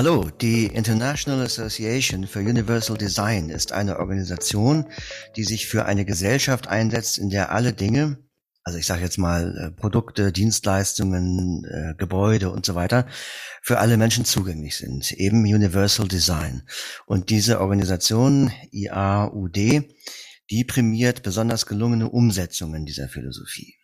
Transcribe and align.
Hallo, 0.00 0.30
die 0.40 0.64
International 0.64 1.42
Association 1.42 2.26
for 2.26 2.40
Universal 2.40 2.96
Design 2.96 3.50
ist 3.50 3.72
eine 3.72 3.98
Organisation, 3.98 4.86
die 5.36 5.44
sich 5.44 5.66
für 5.66 5.84
eine 5.84 6.06
Gesellschaft 6.06 6.68
einsetzt, 6.68 7.18
in 7.18 7.28
der 7.28 7.52
alle 7.52 7.74
Dinge, 7.74 8.16
also 8.62 8.78
ich 8.78 8.86
sage 8.86 9.02
jetzt 9.02 9.18
mal 9.18 9.56
äh, 9.58 9.70
Produkte, 9.72 10.32
Dienstleistungen, 10.32 11.64
äh, 11.64 11.94
Gebäude 11.98 12.50
und 12.50 12.64
so 12.64 12.74
weiter, 12.74 13.06
für 13.62 13.78
alle 13.78 13.96
Menschen 13.96 14.24
zugänglich 14.24 14.76
sind, 14.76 15.12
eben 15.12 15.42
Universal 15.42 16.08
Design. 16.08 16.62
Und 17.04 17.30
diese 17.30 17.60
Organisation 17.60 18.52
IAUD, 18.70 19.56
die 20.50 20.64
prämiert 20.64 21.22
besonders 21.22 21.66
gelungene 21.66 22.08
Umsetzungen 22.08 22.86
dieser 22.86 23.08
Philosophie. 23.08 23.79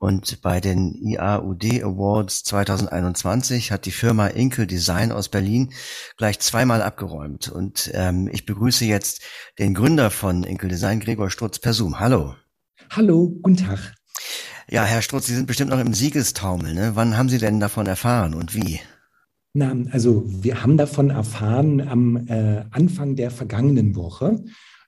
Und 0.00 0.40
bei 0.40 0.60
den 0.60 0.94
IAUD 0.94 1.82
Awards 1.84 2.42
2021 2.44 3.70
hat 3.70 3.84
die 3.84 3.90
Firma 3.90 4.28
Inkel 4.28 4.66
Design 4.66 5.12
aus 5.12 5.28
Berlin 5.28 5.74
gleich 6.16 6.38
zweimal 6.38 6.80
abgeräumt. 6.80 7.50
Und 7.50 7.90
ähm, 7.92 8.26
ich 8.32 8.46
begrüße 8.46 8.86
jetzt 8.86 9.20
den 9.58 9.74
Gründer 9.74 10.10
von 10.10 10.42
Inkel 10.42 10.70
Design, 10.70 11.00
Gregor 11.00 11.28
Strutz 11.28 11.58
per 11.58 11.74
Zoom. 11.74 12.00
Hallo. 12.00 12.34
Hallo, 12.88 13.28
guten 13.42 13.58
Tag. 13.58 13.94
Ja, 14.70 14.84
Herr 14.84 15.02
Strutz, 15.02 15.26
Sie 15.26 15.34
sind 15.34 15.46
bestimmt 15.46 15.70
noch 15.70 15.78
im 15.78 15.92
Siegestaumel. 15.92 16.72
Ne? 16.72 16.92
Wann 16.94 17.18
haben 17.18 17.28
Sie 17.28 17.38
denn 17.38 17.60
davon 17.60 17.84
erfahren 17.84 18.32
und 18.32 18.54
wie? 18.54 18.80
Na, 19.52 19.76
also 19.90 20.24
wir 20.26 20.62
haben 20.62 20.78
davon 20.78 21.10
erfahren 21.10 21.86
am 21.86 22.26
äh, 22.26 22.64
Anfang 22.70 23.16
der 23.16 23.30
vergangenen 23.30 23.94
Woche. 23.96 24.42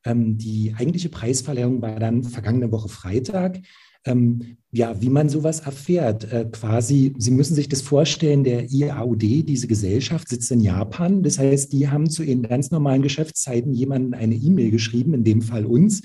Ähm, 0.06 0.38
die 0.38 0.74
eigentliche 0.74 1.10
Preisverleihung 1.10 1.82
war 1.82 2.00
dann 2.00 2.24
vergangene 2.24 2.72
Woche 2.72 2.88
Freitag 2.88 3.58
ähm, 4.04 4.56
ja, 4.70 5.00
wie 5.02 5.10
man 5.10 5.28
sowas 5.28 5.60
erfährt. 5.60 6.32
Äh, 6.32 6.46
quasi, 6.50 7.14
Sie 7.18 7.30
müssen 7.30 7.54
sich 7.54 7.68
das 7.68 7.82
vorstellen, 7.82 8.42
der 8.42 8.70
IAUD, 8.70 9.22
diese 9.22 9.66
Gesellschaft, 9.66 10.28
sitzt 10.28 10.50
in 10.50 10.60
Japan. 10.60 11.22
Das 11.22 11.38
heißt, 11.38 11.72
die 11.72 11.88
haben 11.88 12.08
zu 12.08 12.22
ihren 12.22 12.42
ganz 12.42 12.70
normalen 12.70 13.02
Geschäftszeiten 13.02 13.72
jemanden 13.74 14.14
eine 14.14 14.34
E-Mail 14.34 14.70
geschrieben, 14.70 15.12
in 15.14 15.24
dem 15.24 15.42
Fall 15.42 15.66
uns. 15.66 16.02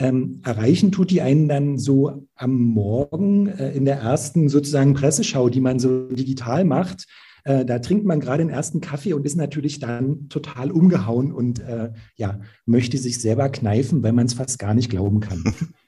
Ähm, 0.00 0.40
erreichen 0.44 0.92
tut 0.92 1.10
die 1.10 1.20
einen 1.20 1.48
dann 1.48 1.76
so 1.76 2.26
am 2.34 2.54
Morgen 2.54 3.48
äh, 3.48 3.72
in 3.72 3.84
der 3.84 3.96
ersten 3.96 4.48
sozusagen 4.48 4.94
Presseschau, 4.94 5.48
die 5.48 5.60
man 5.60 5.78
so 5.78 6.08
digital 6.08 6.64
macht. 6.64 7.06
Äh, 7.44 7.64
da 7.64 7.78
trinkt 7.80 8.06
man 8.06 8.20
gerade 8.20 8.44
den 8.44 8.50
ersten 8.50 8.80
Kaffee 8.80 9.12
und 9.12 9.26
ist 9.26 9.36
natürlich 9.36 9.80
dann 9.80 10.28
total 10.28 10.70
umgehauen 10.70 11.32
und 11.32 11.60
äh, 11.60 11.90
ja, 12.16 12.40
möchte 12.64 12.96
sich 12.96 13.18
selber 13.18 13.48
kneifen, 13.48 14.02
weil 14.02 14.12
man 14.12 14.26
es 14.26 14.34
fast 14.34 14.58
gar 14.58 14.72
nicht 14.72 14.88
glauben 14.88 15.20
kann. 15.20 15.42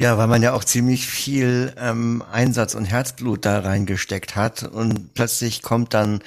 Ja, 0.00 0.16
weil 0.16 0.28
man 0.28 0.40
ja 0.40 0.54
auch 0.54 0.64
ziemlich 0.64 1.06
viel 1.06 1.74
ähm, 1.78 2.22
Einsatz 2.32 2.74
und 2.74 2.86
Herzblut 2.86 3.44
da 3.44 3.58
reingesteckt 3.58 4.34
hat 4.34 4.62
und 4.62 5.12
plötzlich 5.12 5.60
kommt 5.60 5.92
dann 5.92 6.20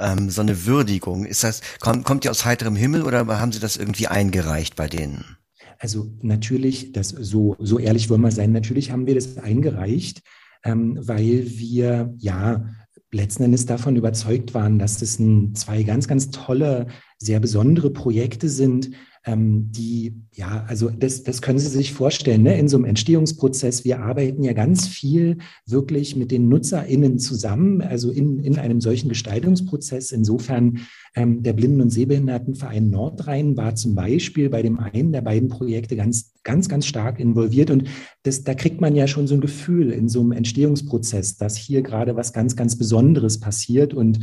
ähm, 0.00 0.28
so 0.28 0.40
eine 0.40 0.66
Würdigung. 0.66 1.24
Ist 1.24 1.44
das, 1.44 1.60
kommt, 1.78 2.04
kommt 2.04 2.24
die 2.24 2.30
aus 2.30 2.44
heiterem 2.44 2.74
Himmel 2.74 3.04
oder 3.04 3.24
haben 3.38 3.52
Sie 3.52 3.60
das 3.60 3.76
irgendwie 3.76 4.08
eingereicht 4.08 4.74
bei 4.74 4.88
denen? 4.88 5.36
Also 5.78 6.10
natürlich, 6.20 6.90
das 6.90 7.10
so, 7.10 7.54
so 7.60 7.78
ehrlich 7.78 8.10
wollen 8.10 8.22
wir 8.22 8.32
sein, 8.32 8.50
natürlich 8.50 8.90
haben 8.90 9.06
wir 9.06 9.14
das 9.14 9.38
eingereicht, 9.38 10.22
ähm, 10.64 10.98
weil 11.00 11.44
wir 11.46 12.12
ja 12.18 12.66
letzten 13.12 13.44
Endes 13.44 13.66
davon 13.66 13.94
überzeugt 13.94 14.52
waren, 14.52 14.80
dass 14.80 14.98
das 14.98 15.20
ein, 15.20 15.54
zwei 15.54 15.84
ganz, 15.84 16.08
ganz 16.08 16.32
tolle, 16.32 16.88
sehr 17.18 17.38
besondere 17.38 17.90
Projekte 17.90 18.48
sind, 18.48 18.90
ähm, 19.26 19.70
die, 19.70 20.14
ja, 20.32 20.64
also 20.66 20.88
das, 20.88 21.22
das 21.24 21.42
können 21.42 21.58
Sie 21.58 21.68
sich 21.68 21.92
vorstellen, 21.92 22.42
ne? 22.42 22.58
in 22.58 22.68
so 22.68 22.78
einem 22.78 22.86
Entstehungsprozess. 22.86 23.84
Wir 23.84 24.00
arbeiten 24.00 24.42
ja 24.42 24.54
ganz 24.54 24.86
viel 24.86 25.38
wirklich 25.66 26.16
mit 26.16 26.30
den 26.30 26.48
NutzerInnen 26.48 27.18
zusammen, 27.18 27.82
also 27.82 28.10
in, 28.10 28.38
in 28.38 28.58
einem 28.58 28.80
solchen 28.80 29.10
Gestaltungsprozess. 29.10 30.12
Insofern 30.12 30.80
ähm, 31.14 31.42
der 31.42 31.52
Blinden- 31.52 31.82
und 31.82 31.90
Sehbehindertenverein 31.90 32.88
Nordrhein 32.88 33.58
war 33.58 33.74
zum 33.74 33.94
Beispiel 33.94 34.48
bei 34.48 34.62
dem 34.62 34.78
einen 34.78 35.12
der 35.12 35.22
beiden 35.22 35.50
Projekte 35.50 35.96
ganz, 35.96 36.32
ganz, 36.42 36.70
ganz 36.70 36.86
stark 36.86 37.20
involviert. 37.20 37.70
Und 37.70 37.88
das, 38.22 38.42
da 38.44 38.54
kriegt 38.54 38.80
man 38.80 38.96
ja 38.96 39.06
schon 39.06 39.26
so 39.26 39.34
ein 39.34 39.42
Gefühl 39.42 39.90
in 39.90 40.08
so 40.08 40.20
einem 40.20 40.32
Entstehungsprozess, 40.32 41.36
dass 41.36 41.56
hier 41.56 41.82
gerade 41.82 42.16
was 42.16 42.32
ganz, 42.32 42.56
ganz 42.56 42.78
Besonderes 42.78 43.38
passiert. 43.38 43.92
Und 43.92 44.20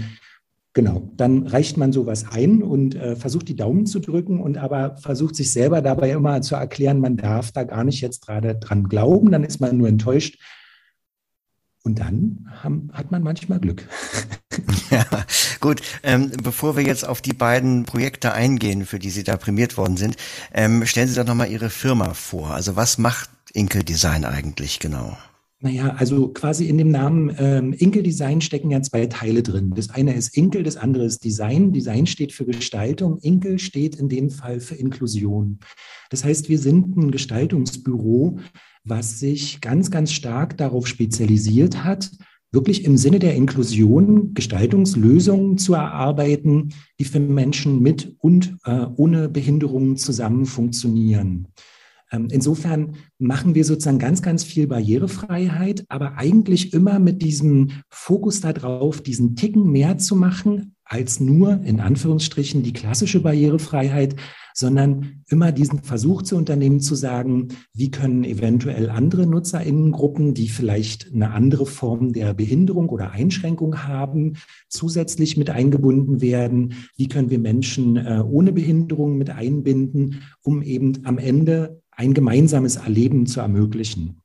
Genau, 0.74 1.12
dann 1.18 1.48
reicht 1.48 1.78
man 1.78 1.92
sowas 1.92 2.26
ein 2.30 2.62
und 2.62 2.94
äh, 2.96 3.16
versucht 3.16 3.48
die 3.48 3.56
Daumen 3.56 3.88
zu 3.88 4.00
drücken 4.00 4.40
und 4.40 4.58
aber 4.58 4.96
versucht 4.98 5.36
sich 5.36 5.52
selber 5.52 5.82
dabei 5.82 6.12
immer 6.12 6.42
zu 6.42 6.56
erklären, 6.56 7.00
man 7.00 7.18
darf 7.18 7.52
da 7.52 7.64
gar 7.64 7.84
nicht 7.84 8.02
jetzt 8.02 8.26
gerade 8.26 8.56
dran 8.56 8.84
glauben, 8.84 9.32
dann 9.32 9.44
ist 9.44 9.60
man 9.60 9.76
nur 9.76 9.88
enttäuscht. 9.88 10.40
Und 11.84 12.00
dann 12.00 12.46
haben, 12.52 12.90
hat 12.92 13.12
man 13.12 13.24
manchmal 13.24 13.60
Glück. 13.60 13.88
Ja, 14.90 15.06
gut. 15.60 15.82
Ähm, 16.02 16.32
bevor 16.42 16.78
wir 16.78 16.84
jetzt 16.84 17.08
auf 17.08 17.22
die 17.22 17.34
beiden 17.34 17.84
Projekte 17.84 18.34
eingehen, 18.34 18.86
für 18.86 18.98
die 18.98 19.10
Sie 19.10 19.24
da 19.24 19.38
prämiert 19.38 19.78
worden 19.78 19.98
sind, 19.98 20.16
ähm, 20.54 20.86
stellen 20.86 21.08
Sie 21.08 21.16
doch 21.16 21.26
nochmal 21.26 21.52
Ihre 21.52 21.70
Firma 21.70 22.14
vor. 22.14 22.52
Also 22.52 22.76
was 22.76 22.98
macht 22.98 23.30
Inkel 23.54 23.84
Design 23.84 24.26
eigentlich 24.26 24.80
genau? 24.80 25.18
Naja, 25.59 25.95
also 25.97 26.28
quasi 26.28 26.68
in 26.68 26.78
dem 26.78 26.91
Namen 26.91 27.35
ähm, 27.40 27.73
Inkel 27.73 28.03
Design 28.03 28.41
stecken 28.41 28.69
ja 28.69 28.79
zwei 28.84 29.07
Teile 29.07 29.41
drin. 29.41 29.72
Das 29.75 29.90
eine 29.90 30.13
ist 30.13 30.38
Inkel, 30.38 30.62
das 30.62 30.78
andere 30.78 31.06
ist 31.06 31.23
Design. 31.23 31.73
Design 31.73 32.06
steht 32.06 32.31
für 32.31 32.45
Gestaltung. 32.45 33.18
Inkel 33.22 33.57
steht 33.57 33.95
in 33.95 34.07
dem 34.07 34.29
Fall 34.29 34.59
für 34.59 34.75
Inklusion. 34.75 35.57
Das 36.12 36.23
heißt, 36.23 36.47
wir 36.50 36.59
sind 36.59 36.95
ein 36.95 37.09
Gestaltungsbüro, 37.09 38.38
was 38.84 39.19
sich 39.19 39.59
ganz, 39.59 39.90
ganz 39.90 40.12
stark 40.12 40.57
darauf 40.57 40.85
spezialisiert 40.85 41.84
hat, 41.84 42.12
wirklich 42.51 42.85
im 42.85 42.95
Sinne 42.95 43.18
der 43.18 43.34
Inklusion 43.34 44.35
Gestaltungslösungen 44.35 45.57
zu 45.57 45.74
erarbeiten, 45.74 46.69
die 47.00 47.06
für 47.06 47.19
Menschen 47.19 47.81
mit 47.81 48.16
und 48.19 48.57
äh, 48.66 48.85
ohne 48.95 49.28
Behinderungen 49.28 49.97
zusammen 49.97 50.45
funktionieren. 50.45 51.47
Ähm, 52.12 52.28
insofern 52.31 52.95
machen 53.18 53.56
wir 53.56 53.66
sozusagen 53.66 54.00
ganz, 54.00 54.22
ganz 54.22 54.44
viel 54.44 54.68
Barrierefreiheit, 54.68 55.85
aber 55.90 56.18
eigentlich 56.18 56.73
immer 56.73 57.00
mit 57.00 57.22
diesem 57.22 57.72
Fokus 57.90 58.41
darauf, 58.41 59.01
diesen 59.01 59.35
Ticken 59.35 59.72
mehr 59.72 59.97
zu 59.97 60.16
machen 60.16 60.75
als 60.90 61.19
nur 61.19 61.62
in 61.63 61.79
Anführungsstrichen 61.79 62.63
die 62.63 62.73
klassische 62.73 63.19
Barrierefreiheit, 63.19 64.16
sondern 64.53 65.22
immer 65.28 65.51
diesen 65.51 65.84
Versuch 65.84 66.23
zu 66.23 66.35
unternehmen, 66.35 66.79
zu 66.79 66.95
sagen, 66.95 67.50
wie 67.73 67.91
können 67.91 68.24
eventuell 68.24 68.89
andere 68.89 69.28
Nutzerinnengruppen, 69.28 70.34
die 70.34 70.47
vielleicht 70.47 71.13
eine 71.13 71.31
andere 71.31 71.66
Form 71.66 72.13
der 72.13 72.34
Behinderung 72.34 72.89
oder 72.89 73.12
Einschränkung 73.12 73.84
haben, 73.84 74.38
zusätzlich 74.69 75.38
mit 75.38 75.50
eingebunden 75.50 76.22
werden? 76.22 76.74
Wie 76.95 77.07
können 77.07 77.29
wir 77.29 77.39
Menschen 77.39 77.97
äh, 77.97 78.24
ohne 78.25 78.51
Behinderung 78.51 79.18
mit 79.18 79.29
einbinden, 79.29 80.24
um 80.41 80.63
eben 80.63 81.06
am 81.06 81.19
Ende 81.19 81.81
ein 81.97 82.13
gemeinsames 82.13 82.78
Erleben 82.78 83.25
zu 83.25 83.41
ermöglichen. 83.41 84.22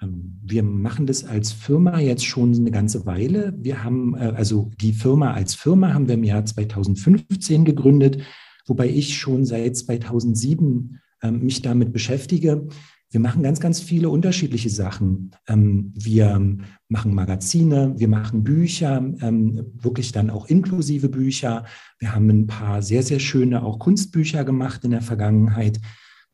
Ähm, 0.00 0.38
wir 0.44 0.62
machen 0.62 1.06
das 1.06 1.24
als 1.24 1.50
Firma 1.50 1.98
jetzt 1.98 2.26
schon 2.26 2.54
eine 2.54 2.70
ganze 2.70 3.06
Weile. 3.06 3.54
Wir 3.58 3.82
haben, 3.82 4.14
äh, 4.14 4.32
also 4.36 4.70
die 4.80 4.92
Firma 4.92 5.32
als 5.32 5.54
Firma 5.54 5.92
haben 5.94 6.06
wir 6.06 6.14
im 6.14 6.24
Jahr 6.24 6.44
2015 6.44 7.64
gegründet, 7.64 8.22
wobei 8.66 8.88
ich 8.88 9.18
schon 9.18 9.44
seit 9.44 9.76
2007 9.76 11.00
ähm, 11.22 11.40
mich 11.40 11.62
damit 11.62 11.92
beschäftige. 11.92 12.68
Wir 13.10 13.20
machen 13.20 13.42
ganz, 13.42 13.60
ganz 13.60 13.80
viele 13.80 14.10
unterschiedliche 14.10 14.68
Sachen. 14.68 15.30
Ähm, 15.48 15.94
wir 15.94 16.58
machen 16.88 17.14
Magazine, 17.14 17.94
wir 17.96 18.08
machen 18.08 18.44
Bücher, 18.44 19.02
wirklich 19.02 20.12
dann 20.12 20.28
auch 20.28 20.46
inklusive 20.46 21.08
Bücher. 21.08 21.64
Wir 21.98 22.14
haben 22.14 22.28
ein 22.28 22.46
paar 22.46 22.82
sehr, 22.82 23.02
sehr 23.02 23.20
schöne 23.20 23.62
auch 23.62 23.78
Kunstbücher 23.78 24.44
gemacht 24.44 24.84
in 24.84 24.90
der 24.90 25.02
Vergangenheit. 25.02 25.80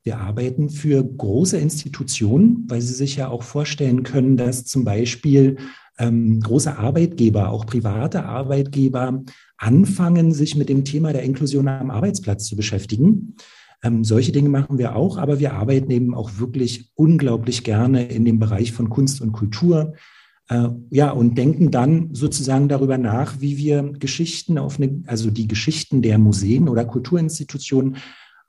Wir 0.05 0.19
arbeiten 0.19 0.69
für 0.69 1.05
große 1.05 1.59
Institutionen, 1.59 2.65
weil 2.69 2.81
Sie 2.81 2.95
sich 2.95 3.17
ja 3.17 3.29
auch 3.29 3.43
vorstellen 3.43 4.03
können, 4.03 4.37
dass 4.37 4.65
zum 4.65 4.85
Beispiel 4.85 5.57
ähm, 5.99 6.41
große 6.41 6.77
Arbeitgeber, 6.77 7.51
auch 7.51 7.67
private 7.67 8.25
Arbeitgeber, 8.25 9.23
anfangen, 9.59 10.33
sich 10.33 10.57
mit 10.57 10.69
dem 10.69 10.85
Thema 10.85 11.13
der 11.13 11.23
Inklusion 11.23 11.69
am 11.69 11.91
Arbeitsplatz 11.91 12.47
zu 12.47 12.57
beschäftigen. 12.57 13.37
Ähm, 13.85 14.03
solche 14.03 14.33
Dinge 14.33 14.49
machen 14.49 14.79
wir 14.79 14.97
auch, 14.97 15.19
aber 15.19 15.39
wir 15.39 15.55
arbeiten 15.55 15.91
eben 15.91 16.15
auch 16.15 16.39
wirklich 16.39 16.91
unglaublich 16.95 17.63
gerne 17.63 18.05
in 18.05 18.25
dem 18.25 18.39
Bereich 18.41 18.73
von 18.73 18.89
Kunst 18.89 19.21
und 19.21 19.33
Kultur. 19.33 19.95
Äh, 20.49 20.69
ja, 20.91 21.11
und 21.11 21.39
denken 21.39 21.71
dann 21.71 22.13
sozusagen 22.13 22.69
darüber 22.69 22.99
nach, 22.99 23.41
wie 23.41 23.57
wir 23.57 23.83
Geschichten 23.99 24.59
auf 24.59 24.79
eine, 24.81 25.03
also 25.07 25.31
die 25.31 25.47
Geschichten 25.47 26.03
der 26.03 26.19
Museen 26.19 26.69
oder 26.69 26.85
Kulturinstitutionen 26.85 27.97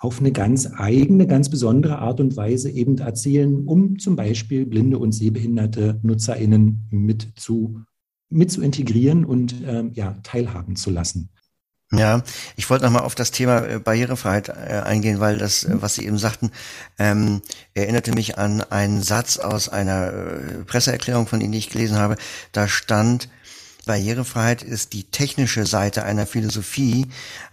auf 0.03 0.19
eine 0.19 0.33
ganz 0.33 0.69
eigene, 0.75 1.27
ganz 1.27 1.49
besondere 1.49 1.99
Art 1.99 2.19
und 2.19 2.35
Weise 2.35 2.69
eben 2.69 2.97
erzählen, 2.97 3.65
um 3.65 3.99
zum 3.99 4.17
Beispiel 4.17 4.65
blinde 4.65 4.97
und 4.97 5.13
sehbehinderte 5.13 5.97
NutzerInnen 6.03 6.87
mit 6.91 7.31
zu, 7.37 7.79
mit 8.29 8.51
zu 8.51 8.61
integrieren 8.61 9.23
und 9.23 9.55
ähm, 9.65 9.91
ja, 9.93 10.17
teilhaben 10.21 10.75
zu 10.75 10.89
lassen. 10.89 11.29
Ja, 11.93 12.21
ich 12.57 12.69
wollte 12.69 12.83
nochmal 12.83 13.03
auf 13.03 13.15
das 13.15 13.31
Thema 13.31 13.65
äh, 13.65 13.79
Barrierefreiheit 13.79 14.49
äh, 14.49 14.81
eingehen, 14.83 15.21
weil 15.21 15.37
das, 15.37 15.63
äh, 15.63 15.81
was 15.81 15.95
Sie 15.95 16.05
eben 16.05 16.17
sagten, 16.17 16.51
ähm, 16.99 17.41
erinnerte 17.73 18.11
mich 18.11 18.37
an 18.37 18.61
einen 18.61 19.01
Satz 19.03 19.37
aus 19.37 19.69
einer 19.69 20.11
Presseerklärung 20.65 21.27
von 21.27 21.39
Ihnen, 21.39 21.53
die 21.53 21.59
ich 21.59 21.69
gelesen 21.69 21.97
habe. 21.97 22.17
Da 22.51 22.67
stand, 22.67 23.29
Barrierefreiheit 23.85 24.63
ist 24.63 24.93
die 24.93 25.03
technische 25.03 25.65
Seite 25.65 26.03
einer 26.03 26.25
Philosophie, 26.25 27.07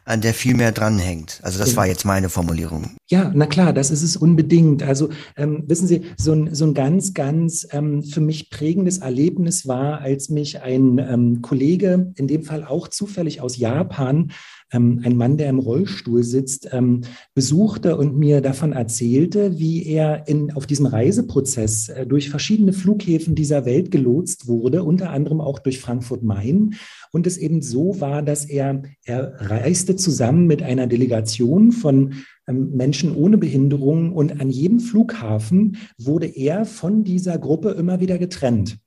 an 0.05 0.21
der 0.21 0.35
viel 0.35 0.55
mehr 0.55 0.73
dranhängt. 0.73 1.41
Also 1.43 1.59
das 1.59 1.77
war 1.77 1.87
jetzt 1.87 2.05
meine 2.05 2.29
Formulierung. 2.29 2.97
Ja, 3.13 3.33
na 3.35 3.47
klar, 3.47 3.73
das 3.73 3.91
ist 3.91 4.05
es 4.05 4.17
unbedingt. 4.17 4.85
Also 4.85 5.09
ähm, 5.37 5.65
wissen 5.67 5.89
Sie, 5.89 6.03
so 6.17 6.31
ein, 6.31 6.55
so 6.55 6.65
ein 6.65 6.75
ganz, 6.75 7.13
ganz 7.13 7.67
ähm, 7.73 8.05
für 8.05 8.21
mich 8.21 8.51
prägendes 8.51 8.99
Erlebnis 8.99 9.67
war, 9.67 10.01
als 10.01 10.29
mich 10.29 10.63
ein 10.63 10.99
ähm, 10.99 11.43
Kollege, 11.43 12.13
in 12.15 12.29
dem 12.29 12.45
Fall 12.45 12.63
auch 12.63 12.87
zufällig 12.87 13.41
aus 13.41 13.57
Japan, 13.57 14.31
ähm, 14.73 15.01
ein 15.05 15.17
Mann, 15.17 15.37
der 15.37 15.49
im 15.49 15.59
Rollstuhl 15.59 16.23
sitzt, 16.23 16.69
ähm, 16.73 17.01
besuchte 17.35 17.97
und 17.97 18.17
mir 18.17 18.41
davon 18.41 18.73
erzählte, 18.73 19.59
wie 19.59 19.87
er 19.87 20.29
in, 20.29 20.53
auf 20.53 20.67
diesem 20.67 20.87
Reiseprozess 20.87 21.89
äh, 21.89 22.07
durch 22.07 22.31
verschiedene 22.31 22.73
Flughäfen 22.73 23.35
dieser 23.35 23.65
Welt 23.65 23.91
gelotst 23.91 24.47
wurde, 24.47 24.85
unter 24.85 25.11
anderem 25.11 25.41
auch 25.41 25.59
durch 25.59 25.81
Frankfurt-Main. 25.81 26.75
Und 27.11 27.27
es 27.27 27.39
eben 27.39 27.61
so 27.61 28.01
war, 28.01 28.23
dass 28.23 28.45
er, 28.45 28.83
er 29.05 29.33
reiste 29.39 29.97
zusammen 29.97 30.47
mit 30.47 30.63
einer 30.63 30.87
Delegation 30.87 31.73
von 31.73 32.15
Menschen 32.53 33.15
ohne 33.15 33.39
Behinderung 33.39 34.13
und 34.13 34.41
an 34.41 34.51
jedem 34.51 34.81
Flughafen 34.81 35.77
wurde 35.99 36.27
er 36.27 36.65
von 36.65 37.05
dieser 37.05 37.39
Gruppe 37.39 37.71
immer 37.71 38.01
wieder 38.01 38.19
getrennt. 38.19 38.79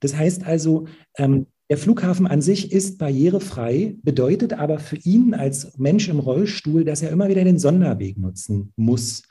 Das 0.00 0.16
heißt 0.16 0.46
also, 0.46 0.86
ähm, 1.16 1.46
der 1.68 1.78
Flughafen 1.78 2.26
an 2.26 2.42
sich 2.42 2.72
ist 2.72 2.98
barrierefrei, 2.98 3.96
bedeutet 4.02 4.54
aber 4.54 4.80
für 4.80 4.96
ihn 4.96 5.34
als 5.34 5.78
Mensch 5.78 6.08
im 6.08 6.18
Rollstuhl, 6.18 6.84
dass 6.84 7.00
er 7.00 7.10
immer 7.10 7.28
wieder 7.28 7.44
den 7.44 7.60
Sonderweg 7.60 8.18
nutzen 8.18 8.72
muss. 8.76 9.22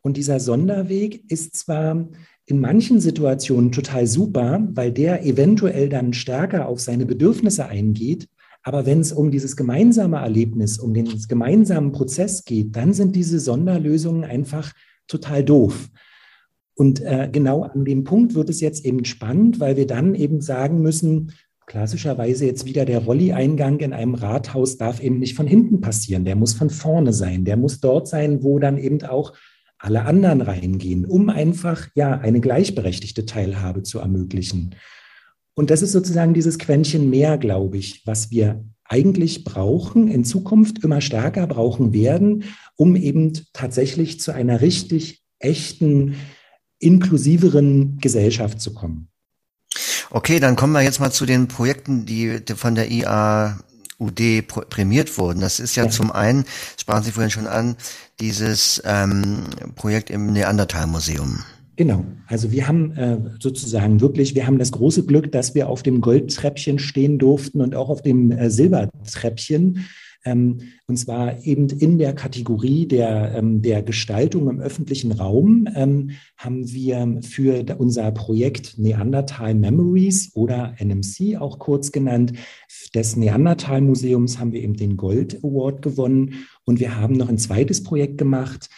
Und 0.00 0.16
dieser 0.16 0.38
Sonderweg 0.38 1.24
ist 1.28 1.56
zwar 1.56 2.08
in 2.46 2.60
manchen 2.60 3.00
Situationen 3.00 3.72
total 3.72 4.06
super, 4.06 4.66
weil 4.72 4.92
der 4.92 5.24
eventuell 5.24 5.88
dann 5.88 6.12
stärker 6.12 6.68
auf 6.68 6.80
seine 6.80 7.06
Bedürfnisse 7.06 7.66
eingeht, 7.66 8.28
aber 8.62 8.86
wenn 8.86 9.00
es 9.00 9.12
um 9.12 9.30
dieses 9.30 9.56
gemeinsame 9.56 10.18
Erlebnis, 10.18 10.78
um 10.78 10.94
den 10.94 11.08
gemeinsamen 11.28 11.92
Prozess 11.92 12.44
geht, 12.44 12.76
dann 12.76 12.92
sind 12.92 13.16
diese 13.16 13.40
Sonderlösungen 13.40 14.24
einfach 14.24 14.72
total 15.08 15.44
doof. 15.44 15.88
Und 16.74 17.00
äh, 17.00 17.28
genau 17.30 17.62
an 17.62 17.84
dem 17.84 18.04
Punkt 18.04 18.34
wird 18.34 18.48
es 18.48 18.60
jetzt 18.60 18.84
eben 18.84 19.04
spannend, 19.04 19.60
weil 19.60 19.76
wir 19.76 19.86
dann 19.86 20.14
eben 20.14 20.40
sagen 20.40 20.80
müssen, 20.80 21.32
klassischerweise 21.66 22.46
jetzt 22.46 22.64
wieder 22.66 22.84
der 22.84 23.00
Rolli-Eingang 23.00 23.80
in 23.80 23.92
einem 23.92 24.14
Rathaus 24.14 24.78
darf 24.78 25.02
eben 25.02 25.18
nicht 25.18 25.34
von 25.34 25.46
hinten 25.46 25.80
passieren. 25.80 26.24
Der 26.24 26.36
muss 26.36 26.54
von 26.54 26.70
vorne 26.70 27.12
sein. 27.12 27.44
Der 27.44 27.56
muss 27.56 27.80
dort 27.80 28.08
sein, 28.08 28.42
wo 28.42 28.58
dann 28.58 28.78
eben 28.78 29.02
auch 29.02 29.34
alle 29.78 30.04
anderen 30.04 30.40
reingehen, 30.40 31.04
um 31.04 31.28
einfach 31.28 31.88
ja 31.94 32.18
eine 32.18 32.40
gleichberechtigte 32.40 33.26
Teilhabe 33.26 33.82
zu 33.82 33.98
ermöglichen. 33.98 34.74
Und 35.54 35.70
das 35.70 35.82
ist 35.82 35.92
sozusagen 35.92 36.34
dieses 36.34 36.58
Quäntchen 36.58 37.10
mehr, 37.10 37.38
glaube 37.38 37.76
ich, 37.78 38.06
was 38.06 38.30
wir 38.30 38.64
eigentlich 38.84 39.44
brauchen, 39.44 40.08
in 40.08 40.24
Zukunft 40.24 40.84
immer 40.84 41.00
stärker 41.00 41.46
brauchen 41.46 41.92
werden, 41.92 42.44
um 42.76 42.96
eben 42.96 43.32
tatsächlich 43.52 44.20
zu 44.20 44.32
einer 44.32 44.60
richtig 44.60 45.22
echten, 45.38 46.16
inklusiveren 46.78 47.98
Gesellschaft 47.98 48.60
zu 48.60 48.74
kommen. 48.74 49.08
Okay, 50.10 50.40
dann 50.40 50.56
kommen 50.56 50.74
wir 50.74 50.82
jetzt 50.82 51.00
mal 51.00 51.10
zu 51.10 51.24
den 51.24 51.48
Projekten, 51.48 52.04
die 52.04 52.38
von 52.54 52.74
der 52.74 52.90
IAUD 52.90 54.46
prämiert 54.68 55.16
wurden. 55.16 55.40
Das 55.40 55.58
ist 55.58 55.74
ja, 55.74 55.84
ja. 55.84 55.90
zum 55.90 56.12
einen, 56.12 56.44
sprachen 56.78 57.02
Sie 57.02 57.12
vorhin 57.12 57.30
schon 57.30 57.46
an, 57.46 57.76
dieses 58.20 58.82
ähm, 58.84 59.44
Projekt 59.74 60.10
im 60.10 60.32
Neandertal-Museum. 60.32 61.44
Genau. 61.82 62.04
Also 62.28 62.52
wir 62.52 62.68
haben 62.68 62.92
äh, 62.92 63.18
sozusagen 63.40 64.00
wirklich, 64.00 64.36
wir 64.36 64.46
haben 64.46 64.60
das 64.60 64.70
große 64.70 65.04
Glück, 65.04 65.32
dass 65.32 65.56
wir 65.56 65.68
auf 65.68 65.82
dem 65.82 66.00
Goldtreppchen 66.00 66.78
stehen 66.78 67.18
durften 67.18 67.60
und 67.60 67.74
auch 67.74 67.88
auf 67.88 68.02
dem 68.02 68.30
äh, 68.30 68.50
Silbertreppchen. 68.50 69.84
Ähm, 70.24 70.58
und 70.86 70.96
zwar 70.96 71.44
eben 71.44 71.68
in 71.70 71.98
der 71.98 72.12
Kategorie 72.12 72.86
der, 72.86 73.34
ähm, 73.34 73.62
der 73.62 73.82
Gestaltung 73.82 74.48
im 74.48 74.60
öffentlichen 74.60 75.10
Raum 75.10 75.68
ähm, 75.74 76.10
haben 76.36 76.72
wir 76.72 77.18
für 77.22 77.64
unser 77.78 78.12
Projekt 78.12 78.78
Neandertal 78.78 79.56
Memories 79.56 80.36
oder 80.36 80.76
NMC 80.78 81.38
auch 81.40 81.58
kurz 81.58 81.90
genannt, 81.90 82.34
des 82.94 83.16
Neandertal 83.16 83.80
Museums 83.80 84.38
haben 84.38 84.52
wir 84.52 84.62
eben 84.62 84.76
den 84.76 84.96
Gold 84.96 85.42
Award 85.42 85.82
gewonnen. 85.82 86.46
Und 86.64 86.78
wir 86.78 86.96
haben 86.96 87.16
noch 87.16 87.28
ein 87.28 87.38
zweites 87.38 87.82
Projekt 87.82 88.18
gemacht, 88.18 88.68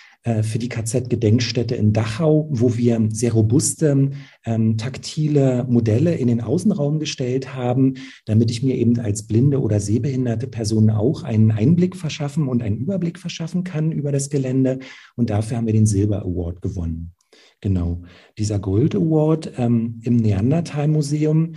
für 0.42 0.58
die 0.58 0.70
KZ-Gedenkstätte 0.70 1.74
in 1.74 1.92
Dachau, 1.92 2.48
wo 2.50 2.76
wir 2.76 3.08
sehr 3.10 3.32
robuste, 3.34 4.10
ähm, 4.46 4.78
taktile 4.78 5.66
Modelle 5.68 6.14
in 6.14 6.28
den 6.28 6.40
Außenraum 6.40 6.98
gestellt 6.98 7.54
haben, 7.54 7.94
damit 8.24 8.50
ich 8.50 8.62
mir 8.62 8.74
eben 8.76 8.98
als 8.98 9.26
blinde 9.26 9.60
oder 9.60 9.80
sehbehinderte 9.80 10.46
Person 10.46 10.88
auch 10.88 11.24
einen 11.24 11.50
Einblick 11.50 11.94
verschaffen 11.94 12.48
und 12.48 12.62
einen 12.62 12.78
Überblick 12.78 13.18
verschaffen 13.18 13.64
kann 13.64 13.92
über 13.92 14.12
das 14.12 14.30
Gelände. 14.30 14.78
Und 15.14 15.28
dafür 15.28 15.58
haben 15.58 15.66
wir 15.66 15.74
den 15.74 15.86
Silber 15.86 16.22
Award 16.22 16.62
gewonnen. 16.62 17.12
Genau. 17.60 18.02
Dieser 18.38 18.58
Gold 18.58 18.94
Award 18.94 19.52
ähm, 19.58 20.00
im 20.04 20.16
Neandertal 20.16 20.88
Museum, 20.88 21.54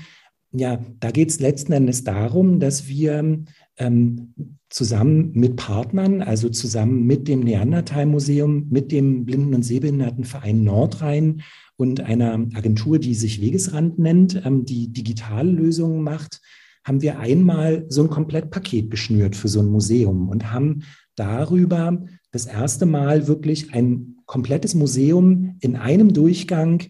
ja, 0.51 0.83
da 0.99 1.11
geht 1.11 1.29
es 1.29 1.39
letzten 1.39 1.73
Endes 1.73 2.03
darum, 2.03 2.59
dass 2.59 2.87
wir 2.87 3.43
ähm, 3.77 4.33
zusammen 4.69 5.31
mit 5.33 5.55
Partnern, 5.55 6.21
also 6.21 6.49
zusammen 6.49 7.05
mit 7.05 7.27
dem 7.27 7.39
Neandertal-Museum, 7.41 8.67
mit 8.69 8.91
dem 8.91 9.25
Blinden- 9.25 9.55
und 9.55 9.63
Sehbehindertenverein 9.63 10.63
Nordrhein 10.63 11.41
und 11.77 12.01
einer 12.01 12.33
Agentur, 12.53 12.99
die 12.99 13.15
sich 13.15 13.41
Wegesrand 13.41 13.99
nennt, 13.99 14.41
ähm, 14.45 14.65
die 14.65 14.91
digitale 14.91 15.51
Lösungen 15.51 16.01
macht, 16.01 16.41
haben 16.83 17.01
wir 17.01 17.19
einmal 17.19 17.85
so 17.89 18.03
ein 18.03 18.09
Komplettpaket 18.09 18.89
geschnürt 18.89 19.35
für 19.35 19.47
so 19.47 19.59
ein 19.59 19.69
Museum 19.69 20.29
und 20.29 20.51
haben 20.51 20.83
darüber 21.15 22.05
das 22.31 22.45
erste 22.45 22.85
Mal 22.85 23.27
wirklich 23.27 23.73
ein 23.73 24.17
komplettes 24.25 24.75
Museum 24.75 25.57
in 25.59 25.75
einem 25.75 26.13
Durchgang 26.13 26.83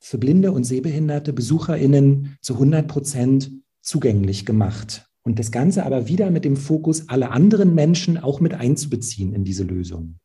für 0.00 0.18
blinde 0.18 0.52
und 0.52 0.64
sehbehinderte 0.64 1.32
BesucherInnen 1.32 2.36
zu 2.40 2.54
100 2.54 2.86
Prozent 2.86 3.50
zugänglich 3.80 4.44
gemacht. 4.44 5.06
Und 5.24 5.38
das 5.38 5.50
Ganze 5.50 5.86
aber 5.86 6.06
wieder 6.06 6.30
mit 6.30 6.44
dem 6.44 6.56
Fokus, 6.56 7.08
alle 7.08 7.30
anderen 7.30 7.74
Menschen 7.74 8.18
auch 8.18 8.40
mit 8.40 8.52
einzubeziehen 8.54 9.32
in 9.32 9.42
diese 9.42 9.64
Lösung. 9.64 10.18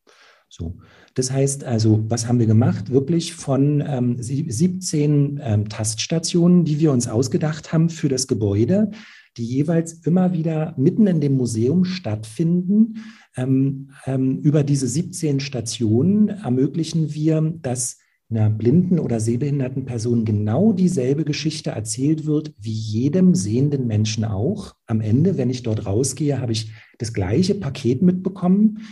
So. 0.49 0.77
Das 1.13 1.31
heißt 1.31 1.63
also, 1.63 2.03
was 2.09 2.27
haben 2.27 2.39
wir 2.39 2.47
gemacht? 2.47 2.91
Wirklich 2.91 3.33
von 3.33 3.83
ähm, 3.85 4.17
17 4.19 5.39
ähm, 5.41 5.69
Taststationen, 5.69 6.65
die 6.65 6.79
wir 6.79 6.91
uns 6.91 7.07
ausgedacht 7.07 7.71
haben 7.71 7.89
für 7.89 8.09
das 8.09 8.27
Gebäude, 8.27 8.91
die 9.37 9.45
jeweils 9.45 9.93
immer 10.05 10.33
wieder 10.33 10.73
mitten 10.77 11.07
in 11.07 11.21
dem 11.21 11.37
Museum 11.37 11.85
stattfinden. 11.85 13.03
Ähm, 13.37 13.91
ähm 14.05 14.39
über 14.39 14.63
diese 14.63 14.87
17 14.87 15.39
Stationen 15.39 16.29
ermöglichen 16.29 17.13
wir, 17.13 17.41
dass 17.61 17.99
einer 18.29 18.49
blinden 18.49 18.99
oder 18.99 19.19
sehbehinderten 19.19 19.85
Person 19.85 20.23
genau 20.23 20.71
dieselbe 20.71 21.25
Geschichte 21.25 21.71
erzählt 21.71 22.25
wird, 22.25 22.53
wie 22.59 22.71
jedem 22.71 23.33
sehenden 23.33 23.87
Menschen 23.87 24.23
auch. 24.23 24.75
Am 24.85 25.01
Ende, 25.01 25.37
wenn 25.37 25.49
ich 25.49 25.63
dort 25.63 25.85
rausgehe, 25.85 26.39
habe 26.39 26.51
ich 26.51 26.71
das 26.99 27.13
gleiche 27.13 27.55
Paket 27.55 28.03
mitbekommen. 28.03 28.85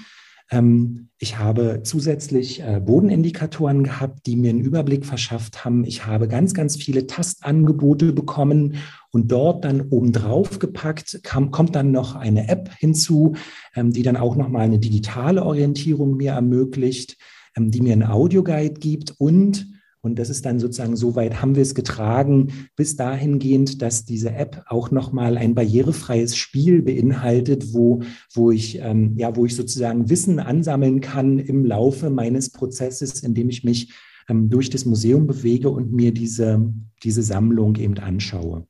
Ähm, 0.49 1.09
ich 1.19 1.37
habe 1.37 1.81
zusätzlich 1.83 2.61
äh, 2.61 2.79
Bodenindikatoren 2.83 3.83
gehabt, 3.83 4.25
die 4.25 4.35
mir 4.35 4.49
einen 4.49 4.61
Überblick 4.61 5.05
verschafft 5.05 5.65
haben. 5.65 5.83
Ich 5.83 6.05
habe 6.05 6.27
ganz, 6.27 6.53
ganz 6.53 6.75
viele 6.75 7.05
Tastangebote 7.05 8.13
bekommen 8.13 8.75
und 9.11 9.31
dort 9.31 9.65
dann 9.65 9.81
obendrauf 9.89 10.57
gepackt 10.59 11.19
kam, 11.23 11.51
kommt 11.51 11.75
dann 11.75 11.91
noch 11.91 12.15
eine 12.15 12.49
App 12.49 12.71
hinzu, 12.77 13.35
ähm, 13.75 13.91
die 13.91 14.03
dann 14.03 14.17
auch 14.17 14.35
nochmal 14.35 14.63
eine 14.63 14.79
digitale 14.79 15.43
Orientierung 15.43 16.17
mir 16.17 16.31
ermöglicht. 16.31 17.17
Ähm, 17.57 17.71
die 17.71 17.81
mir 17.81 17.93
einen 17.93 18.03
Audioguide 18.03 18.79
gibt 18.79 19.15
und 19.17 19.67
und 20.01 20.19
das 20.19 20.29
ist 20.29 20.45
dann 20.45 20.59
sozusagen, 20.59 20.95
soweit 20.95 21.41
haben 21.41 21.55
wir 21.55 21.63
es 21.63 21.75
getragen, 21.75 22.53
bis 22.77 22.95
dahingehend, 22.95 23.81
dass 23.81 24.05
diese 24.05 24.31
App 24.31 24.63
auch 24.67 24.89
nochmal 24.89 25.37
ein 25.37 25.53
barrierefreies 25.53 26.37
Spiel 26.37 26.81
beinhaltet, 26.81 27.73
wo, 27.73 28.03
wo, 28.31 28.51
ich, 28.51 28.79
ähm, 28.79 29.17
ja, 29.17 29.35
wo 29.35 29.45
ich 29.45 29.55
sozusagen 29.55 30.09
Wissen 30.09 30.39
ansammeln 30.39 31.01
kann 31.01 31.39
im 31.39 31.65
Laufe 31.65 32.09
meines 32.09 32.51
Prozesses, 32.51 33.21
indem 33.21 33.49
ich 33.49 33.65
mich 33.65 33.91
ähm, 34.29 34.49
durch 34.49 34.69
das 34.69 34.85
Museum 34.85 35.27
bewege 35.27 35.69
und 35.69 35.91
mir 35.91 36.13
diese, 36.13 36.71
diese 37.03 37.23
Sammlung 37.23 37.75
eben 37.75 37.97
anschaue. 37.97 38.65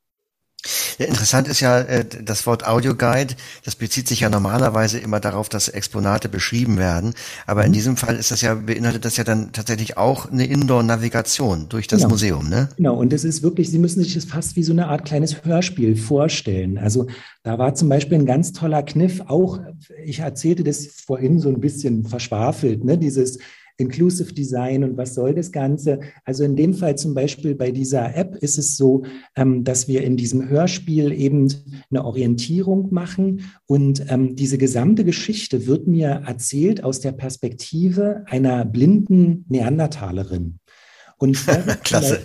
Ja, 0.98 1.06
interessant 1.06 1.48
ist 1.48 1.60
ja 1.60 1.80
äh, 1.80 2.06
das 2.06 2.46
Wort 2.48 2.66
Audioguide. 2.66 3.36
Das 3.63 3.75
bezieht 3.75 4.08
sich 4.08 4.22
ja 4.22 4.30
normalerweise 4.30 4.98
immer 4.98 5.20
darauf, 5.20 5.48
dass 5.48 5.70
Exponate 5.70 6.27
beschrieben 6.27 6.77
werden. 6.77 7.13
Aber 7.46 7.63
in 7.63 7.70
mhm. 7.70 7.74
diesem 7.74 7.98
Fall 7.98 8.16
ist 8.16 8.32
das 8.32 8.42
ja 8.42 8.56
beinhaltet 8.56 9.06
das 9.06 9.18
ja 9.18 9.24
dann 9.24 9.51
tatsächlich 9.51 9.98
auch 9.98 10.32
eine 10.32 10.46
Indoor-Navigation 10.46 11.70
durch 11.70 11.88
das 11.88 12.00
genau. 12.00 12.10
Museum, 12.10 12.50
ne? 12.50 12.70
Genau. 12.77 12.96
Und 12.96 13.13
das 13.13 13.24
ist 13.24 13.44
wirklich, 13.44 13.70
Sie 13.70 13.80
müssen 13.80 14.04
sich 14.04 14.16
das 14.16 14.25
fast 14.25 14.56
wie 14.56 14.63
so 14.63 14.74
eine 14.74 14.88
Art 14.88 15.06
kleines 15.06 15.46
Hörspiel 15.46 15.96
vorstellen. 15.96 16.77
Also 16.77 17.08
da 17.44 17.60
war 17.60 17.75
zum 17.75 17.89
Beispiel 17.89 18.18
ein 18.18 18.25
ganz 18.25 18.51
toller 18.51 18.82
Kniff. 18.84 19.22
Auch 19.27 19.60
ich 20.04 20.20
erzählte 20.20 20.63
das 20.63 20.88
vorhin 20.88 21.39
so 21.39 21.50
ein 21.50 21.62
bisschen 21.62 22.06
verschwafelt, 22.06 22.84
ne? 22.84 22.98
Dieses 22.98 23.38
Inclusive 23.77 24.34
Design 24.34 24.84
und 24.84 24.98
was 24.98 25.13
soll 25.13 25.34
das 25.34 25.51
Ganze? 25.51 26.00
Also 26.25 26.43
in 26.43 26.55
dem 26.55 26.74
Fall 26.74 26.98
zum 26.98 27.13
Beispiel 27.13 27.55
bei 27.55 27.72
dieser 27.72 28.15
App 28.15 28.36
ist 28.36 28.57
es 28.57 28.75
so, 28.75 29.03
ähm, 29.36 29.63
dass 29.63 29.88
wir 29.88 30.03
in 30.03 30.17
diesem 30.17 30.50
Hörspiel 30.50 31.12
eben 31.12 31.53
eine 31.91 32.03
Orientierung 32.03 32.91
machen 32.91 33.41
und 33.67 34.03
ähm, 34.10 34.36
diese 34.36 34.57
gesamte 34.57 35.05
Geschichte 35.05 35.67
wird 35.67 35.88
mir 35.88 36.24
erzählt 36.25 36.84
aus 36.84 37.01
der 37.01 37.12
Perspektive 37.12 38.24
einer 38.27 38.65
blinden 38.65 39.46
Neandertalerin. 39.48 40.60
Und 41.20 41.36
Klasse. 41.84 42.20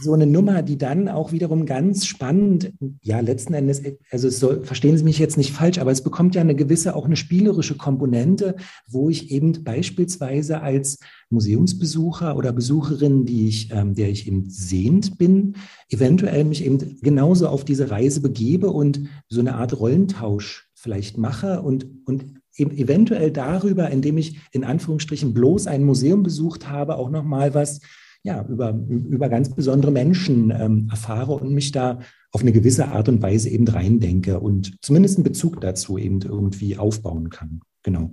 so 0.00 0.12
eine 0.12 0.26
Nummer, 0.26 0.62
die 0.62 0.78
dann 0.78 1.08
auch 1.08 1.32
wiederum 1.32 1.66
ganz 1.66 2.06
spannend, 2.06 2.72
ja, 3.02 3.18
letzten 3.18 3.52
Endes, 3.52 3.82
also 4.12 4.28
soll, 4.28 4.64
verstehen 4.64 4.96
Sie 4.96 5.02
mich 5.02 5.18
jetzt 5.18 5.36
nicht 5.36 5.52
falsch, 5.52 5.78
aber 5.78 5.90
es 5.90 6.02
bekommt 6.02 6.36
ja 6.36 6.40
eine 6.40 6.54
gewisse, 6.54 6.94
auch 6.94 7.04
eine 7.04 7.16
spielerische 7.16 7.76
Komponente, 7.76 8.54
wo 8.86 9.10
ich 9.10 9.32
eben 9.32 9.64
beispielsweise 9.64 10.60
als 10.60 10.98
Museumsbesucher 11.30 12.36
oder 12.36 12.52
Besucherin, 12.52 13.24
die 13.24 13.48
ich, 13.48 13.72
ähm, 13.72 13.94
der 13.94 14.08
ich 14.08 14.28
eben 14.28 14.48
sehend 14.48 15.18
bin, 15.18 15.56
eventuell 15.90 16.44
mich 16.44 16.64
eben 16.64 17.00
genauso 17.00 17.48
auf 17.48 17.64
diese 17.64 17.90
Reise 17.90 18.20
begebe 18.20 18.70
und 18.70 19.00
so 19.28 19.40
eine 19.40 19.56
Art 19.56 19.78
Rollentausch 19.78 20.70
vielleicht 20.74 21.18
mache 21.18 21.60
und, 21.60 21.86
und 22.06 22.38
eventuell 22.56 23.30
darüber, 23.30 23.90
indem 23.90 24.18
ich 24.18 24.38
in 24.52 24.64
Anführungsstrichen 24.64 25.34
bloß 25.34 25.66
ein 25.66 25.84
Museum 25.84 26.22
besucht 26.22 26.68
habe, 26.68 26.96
auch 26.96 27.10
nochmal 27.10 27.54
was 27.54 27.80
ja, 28.22 28.44
über, 28.48 28.70
über 28.88 29.28
ganz 29.28 29.54
besondere 29.54 29.90
Menschen 29.90 30.50
ähm, 30.50 30.88
erfahre 30.90 31.32
und 31.32 31.52
mich 31.52 31.72
da 31.72 32.00
auf 32.32 32.42
eine 32.42 32.52
gewisse 32.52 32.88
Art 32.88 33.08
und 33.08 33.22
Weise 33.22 33.48
eben 33.48 33.66
reindenke 33.66 34.40
und 34.40 34.76
zumindest 34.82 35.16
einen 35.16 35.24
Bezug 35.24 35.60
dazu 35.60 35.98
eben 35.98 36.20
irgendwie 36.20 36.76
aufbauen 36.76 37.30
kann. 37.30 37.60
Genau. 37.82 38.10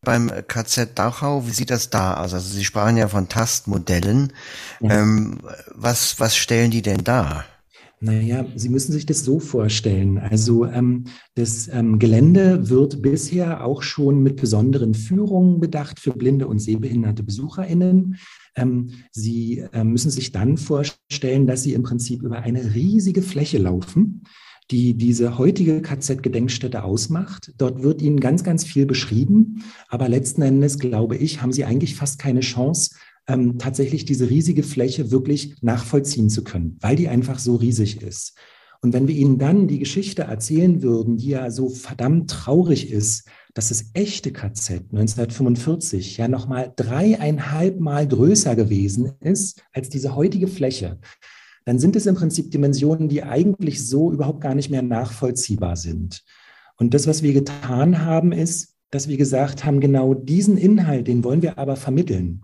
Beim 0.00 0.30
KZ 0.48 0.98
Dachau, 0.98 1.46
wie 1.46 1.52
sieht 1.52 1.70
das 1.70 1.90
da 1.90 2.14
aus? 2.14 2.34
Also 2.34 2.54
Sie 2.54 2.64
sprachen 2.64 2.96
ja 2.96 3.08
von 3.08 3.28
Tastmodellen. 3.28 4.32
Ja. 4.80 5.00
Ähm, 5.00 5.38
was, 5.74 6.20
was 6.20 6.36
stellen 6.36 6.70
die 6.70 6.82
denn 6.82 7.04
da? 7.04 7.44
Naja, 8.00 8.44
Sie 8.54 8.68
müssen 8.68 8.92
sich 8.92 9.06
das 9.06 9.24
so 9.24 9.40
vorstellen. 9.40 10.18
Also 10.18 10.66
ähm, 10.66 11.04
das 11.36 11.68
ähm, 11.68 11.98
Gelände 11.98 12.68
wird 12.68 13.00
bisher 13.00 13.64
auch 13.64 13.82
schon 13.82 14.22
mit 14.22 14.36
besonderen 14.36 14.92
Führungen 14.92 15.58
bedacht 15.58 16.00
für 16.00 16.12
blinde 16.12 16.46
und 16.46 16.58
sehbehinderte 16.58 17.22
BesucherInnen. 17.22 18.18
Ähm, 18.56 18.90
Sie 19.10 19.64
äh, 19.72 19.84
müssen 19.84 20.10
sich 20.10 20.32
dann 20.32 20.56
vorstellen, 20.56 21.46
dass 21.46 21.62
Sie 21.62 21.72
im 21.72 21.82
Prinzip 21.82 22.22
über 22.22 22.40
eine 22.40 22.74
riesige 22.74 23.22
Fläche 23.22 23.58
laufen, 23.58 24.22
die 24.70 24.94
diese 24.94 25.38
heutige 25.38 25.82
KZ-Gedenkstätte 25.82 26.84
ausmacht. 26.84 27.52
Dort 27.58 27.82
wird 27.82 28.00
Ihnen 28.00 28.20
ganz, 28.20 28.44
ganz 28.44 28.64
viel 28.64 28.86
beschrieben. 28.86 29.64
Aber 29.88 30.08
letzten 30.08 30.42
Endes, 30.42 30.78
glaube 30.78 31.16
ich, 31.16 31.42
haben 31.42 31.52
Sie 31.52 31.64
eigentlich 31.64 31.96
fast 31.96 32.18
keine 32.18 32.40
Chance, 32.40 32.94
ähm, 33.26 33.58
tatsächlich 33.58 34.04
diese 34.04 34.28
riesige 34.28 34.62
Fläche 34.62 35.10
wirklich 35.10 35.56
nachvollziehen 35.62 36.28
zu 36.30 36.44
können, 36.44 36.76
weil 36.80 36.96
die 36.96 37.08
einfach 37.08 37.38
so 37.38 37.56
riesig 37.56 38.02
ist. 38.02 38.36
Und 38.84 38.92
wenn 38.92 39.08
wir 39.08 39.14
Ihnen 39.14 39.38
dann 39.38 39.66
die 39.66 39.78
Geschichte 39.78 40.24
erzählen 40.24 40.82
würden, 40.82 41.16
die 41.16 41.28
ja 41.28 41.50
so 41.50 41.70
verdammt 41.70 42.30
traurig 42.30 42.90
ist, 42.90 43.26
dass 43.54 43.70
das 43.70 43.92
echte 43.94 44.30
KZ 44.30 44.72
1945 44.92 46.18
ja 46.18 46.28
nochmal 46.28 46.70
dreieinhalb 46.76 47.80
Mal 47.80 48.06
größer 48.06 48.54
gewesen 48.54 49.12
ist 49.20 49.62
als 49.72 49.88
diese 49.88 50.14
heutige 50.14 50.48
Fläche, 50.48 50.98
dann 51.64 51.78
sind 51.78 51.96
es 51.96 52.04
im 52.04 52.14
Prinzip 52.14 52.50
Dimensionen, 52.50 53.08
die 53.08 53.22
eigentlich 53.22 53.88
so 53.88 54.12
überhaupt 54.12 54.42
gar 54.42 54.54
nicht 54.54 54.68
mehr 54.68 54.82
nachvollziehbar 54.82 55.76
sind. 55.76 56.22
Und 56.76 56.92
das, 56.92 57.06
was 57.06 57.22
wir 57.22 57.32
getan 57.32 58.04
haben, 58.04 58.32
ist, 58.32 58.74
dass 58.90 59.08
wir 59.08 59.16
gesagt 59.16 59.64
haben, 59.64 59.80
genau 59.80 60.12
diesen 60.12 60.58
Inhalt, 60.58 61.08
den 61.08 61.24
wollen 61.24 61.40
wir 61.40 61.56
aber 61.56 61.76
vermitteln. 61.76 62.42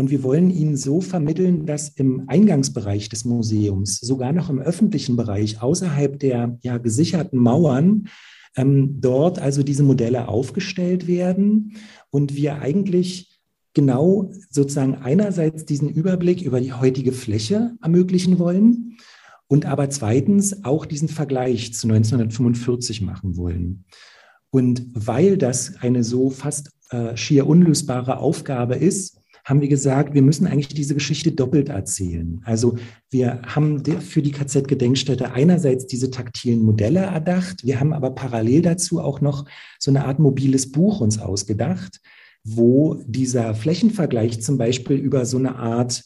Und 0.00 0.10
wir 0.10 0.22
wollen 0.22 0.48
ihn 0.48 0.78
so 0.78 1.02
vermitteln, 1.02 1.66
dass 1.66 1.90
im 1.90 2.24
Eingangsbereich 2.26 3.10
des 3.10 3.26
Museums, 3.26 4.00
sogar 4.00 4.32
noch 4.32 4.48
im 4.48 4.58
öffentlichen 4.58 5.14
Bereich, 5.14 5.60
außerhalb 5.60 6.18
der 6.18 6.56
ja, 6.62 6.78
gesicherten 6.78 7.38
Mauern, 7.38 8.08
ähm, 8.56 9.02
dort 9.02 9.38
also 9.38 9.62
diese 9.62 9.82
Modelle 9.82 10.28
aufgestellt 10.28 11.06
werden 11.06 11.76
und 12.08 12.34
wir 12.34 12.62
eigentlich 12.62 13.42
genau 13.74 14.32
sozusagen 14.48 14.94
einerseits 14.94 15.66
diesen 15.66 15.90
Überblick 15.90 16.40
über 16.40 16.62
die 16.62 16.72
heutige 16.72 17.12
Fläche 17.12 17.72
ermöglichen 17.82 18.38
wollen 18.38 18.96
und 19.48 19.66
aber 19.66 19.90
zweitens 19.90 20.64
auch 20.64 20.86
diesen 20.86 21.08
Vergleich 21.08 21.74
zu 21.74 21.88
1945 21.88 23.02
machen 23.02 23.36
wollen. 23.36 23.84
Und 24.48 24.82
weil 24.94 25.36
das 25.36 25.74
eine 25.82 26.04
so 26.04 26.30
fast 26.30 26.70
äh, 26.88 27.18
schier 27.18 27.46
unlösbare 27.46 28.16
Aufgabe 28.16 28.76
ist, 28.76 29.19
haben 29.50 29.60
wir 29.60 29.68
gesagt, 29.68 30.14
wir 30.14 30.22
müssen 30.22 30.46
eigentlich 30.46 30.68
diese 30.68 30.94
Geschichte 30.94 31.32
doppelt 31.32 31.68
erzählen. 31.68 32.40
Also 32.44 32.76
wir 33.10 33.42
haben 33.42 33.84
für 33.84 34.22
die 34.22 34.30
KZ-Gedenkstätte 34.30 35.32
einerseits 35.32 35.86
diese 35.86 36.10
taktilen 36.10 36.62
Modelle 36.62 37.00
erdacht, 37.00 37.64
wir 37.64 37.80
haben 37.80 37.92
aber 37.92 38.10
parallel 38.14 38.62
dazu 38.62 39.00
auch 39.00 39.20
noch 39.20 39.44
so 39.80 39.90
eine 39.90 40.04
Art 40.04 40.20
mobiles 40.20 40.70
Buch 40.70 41.00
uns 41.00 41.18
ausgedacht, 41.18 42.00
wo 42.44 43.02
dieser 43.06 43.54
Flächenvergleich 43.54 44.40
zum 44.40 44.56
Beispiel 44.56 44.96
über 44.96 45.26
so 45.26 45.36
eine 45.36 45.56
Art 45.56 46.04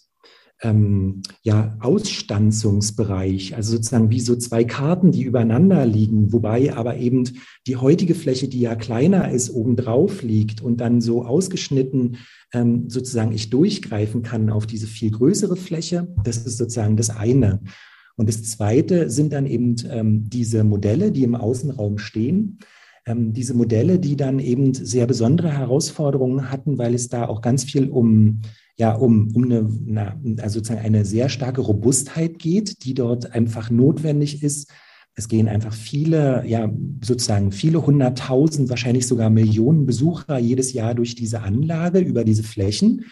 ähm, 0.62 1.22
ja, 1.42 1.76
Ausstanzungsbereich, 1.80 3.54
also 3.54 3.72
sozusagen 3.72 4.10
wie 4.10 4.20
so 4.20 4.36
zwei 4.36 4.64
Karten, 4.64 5.12
die 5.12 5.22
übereinander 5.22 5.84
liegen, 5.84 6.32
wobei 6.32 6.74
aber 6.74 6.96
eben 6.96 7.24
die 7.66 7.76
heutige 7.76 8.14
Fläche, 8.14 8.48
die 8.48 8.60
ja 8.60 8.74
kleiner 8.74 9.30
ist, 9.30 9.50
obendrauf 9.50 10.22
liegt 10.22 10.62
und 10.62 10.80
dann 10.80 11.00
so 11.00 11.24
ausgeschnitten 11.24 12.18
ähm, 12.52 12.88
sozusagen 12.88 13.32
ich 13.32 13.50
durchgreifen 13.50 14.22
kann 14.22 14.48
auf 14.48 14.66
diese 14.66 14.86
viel 14.86 15.10
größere 15.10 15.56
Fläche. 15.56 16.08
Das 16.24 16.38
ist 16.38 16.56
sozusagen 16.56 16.96
das 16.96 17.10
eine. 17.10 17.60
Und 18.16 18.28
das 18.28 18.44
zweite 18.44 19.10
sind 19.10 19.32
dann 19.32 19.46
eben 19.46 19.74
ähm, 19.90 20.30
diese 20.30 20.62
Modelle, 20.62 21.10
die 21.10 21.24
im 21.24 21.34
Außenraum 21.34 21.98
stehen. 21.98 22.60
Ähm, 23.06 23.32
diese 23.32 23.54
Modelle, 23.54 23.98
die 23.98 24.16
dann 24.16 24.38
eben 24.38 24.72
sehr 24.72 25.06
besondere 25.06 25.50
Herausforderungen 25.50 26.50
hatten, 26.50 26.78
weil 26.78 26.94
es 26.94 27.08
da 27.08 27.26
auch 27.26 27.42
ganz 27.42 27.64
viel 27.64 27.90
um 27.90 28.40
ja, 28.76 28.92
um, 28.92 29.30
um 29.34 29.44
eine, 29.44 29.68
eine, 29.88 30.42
also 30.42 30.58
sozusagen 30.58 30.84
eine 30.84 31.04
sehr 31.04 31.28
starke 31.28 31.60
Robustheit 31.60 32.38
geht, 32.38 32.84
die 32.84 32.94
dort 32.94 33.32
einfach 33.32 33.70
notwendig 33.70 34.42
ist. 34.42 34.70
Es 35.14 35.28
gehen 35.28 35.48
einfach 35.48 35.72
viele, 35.72 36.44
ja, 36.46 36.72
sozusagen 37.02 37.52
viele 37.52 37.86
hunderttausend, 37.86 38.68
wahrscheinlich 38.68 39.06
sogar 39.06 39.30
Millionen 39.30 39.86
Besucher 39.86 40.38
jedes 40.38 40.72
Jahr 40.72 40.94
durch 40.94 41.14
diese 41.14 41.42
Anlage, 41.42 42.00
über 42.00 42.24
diese 42.24 42.42
Flächen. 42.42 43.04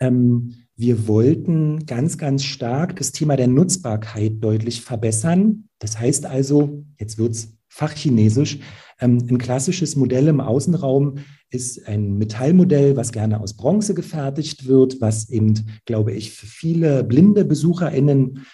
Ähm, 0.00 0.52
wir 0.76 1.06
wollten 1.06 1.86
ganz, 1.86 2.18
ganz 2.18 2.42
stark 2.42 2.96
das 2.96 3.12
Thema 3.12 3.36
der 3.36 3.46
Nutzbarkeit 3.46 4.32
deutlich 4.40 4.82
verbessern. 4.82 5.68
Das 5.78 5.98
heißt 5.98 6.26
also, 6.26 6.84
jetzt 6.98 7.16
wird's 7.16 7.53
fachchinesisch, 7.74 8.60
ähm, 9.00 9.26
ein 9.28 9.38
klassisches 9.38 9.96
Modell 9.96 10.28
im 10.28 10.40
Außenraum 10.40 11.16
ist 11.50 11.88
ein 11.88 12.16
Metallmodell, 12.18 12.96
was 12.96 13.10
gerne 13.10 13.40
aus 13.40 13.54
Bronze 13.54 13.94
gefertigt 13.94 14.66
wird, 14.66 15.00
was 15.00 15.28
eben, 15.28 15.54
glaube 15.84 16.12
ich, 16.12 16.30
für 16.30 16.46
viele 16.46 17.02
blinde 17.02 17.44
BesucherInnen 17.44 18.46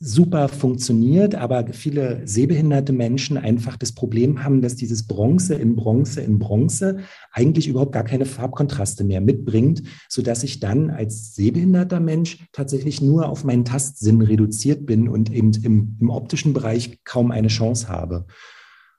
super 0.00 0.48
funktioniert, 0.48 1.34
aber 1.34 1.66
viele 1.72 2.20
sehbehinderte 2.24 2.92
Menschen 2.92 3.36
einfach 3.36 3.76
das 3.76 3.92
Problem 3.92 4.44
haben, 4.44 4.62
dass 4.62 4.76
dieses 4.76 5.06
Bronze 5.08 5.54
in 5.54 5.74
Bronze 5.74 6.20
in 6.20 6.38
Bronze 6.38 6.98
eigentlich 7.32 7.66
überhaupt 7.66 7.92
gar 7.92 8.04
keine 8.04 8.24
Farbkontraste 8.24 9.02
mehr 9.02 9.20
mitbringt, 9.20 9.82
so 10.08 10.22
dass 10.22 10.44
ich 10.44 10.60
dann 10.60 10.90
als 10.90 11.34
sehbehinderter 11.34 11.98
Mensch 11.98 12.46
tatsächlich 12.52 13.00
nur 13.02 13.28
auf 13.28 13.42
meinen 13.42 13.64
Tastsinn 13.64 14.20
reduziert 14.22 14.86
bin 14.86 15.08
und 15.08 15.32
eben 15.32 15.52
im, 15.64 15.96
im 15.98 16.10
optischen 16.10 16.52
Bereich 16.52 17.02
kaum 17.04 17.32
eine 17.32 17.48
Chance 17.48 17.88
habe. 17.88 18.26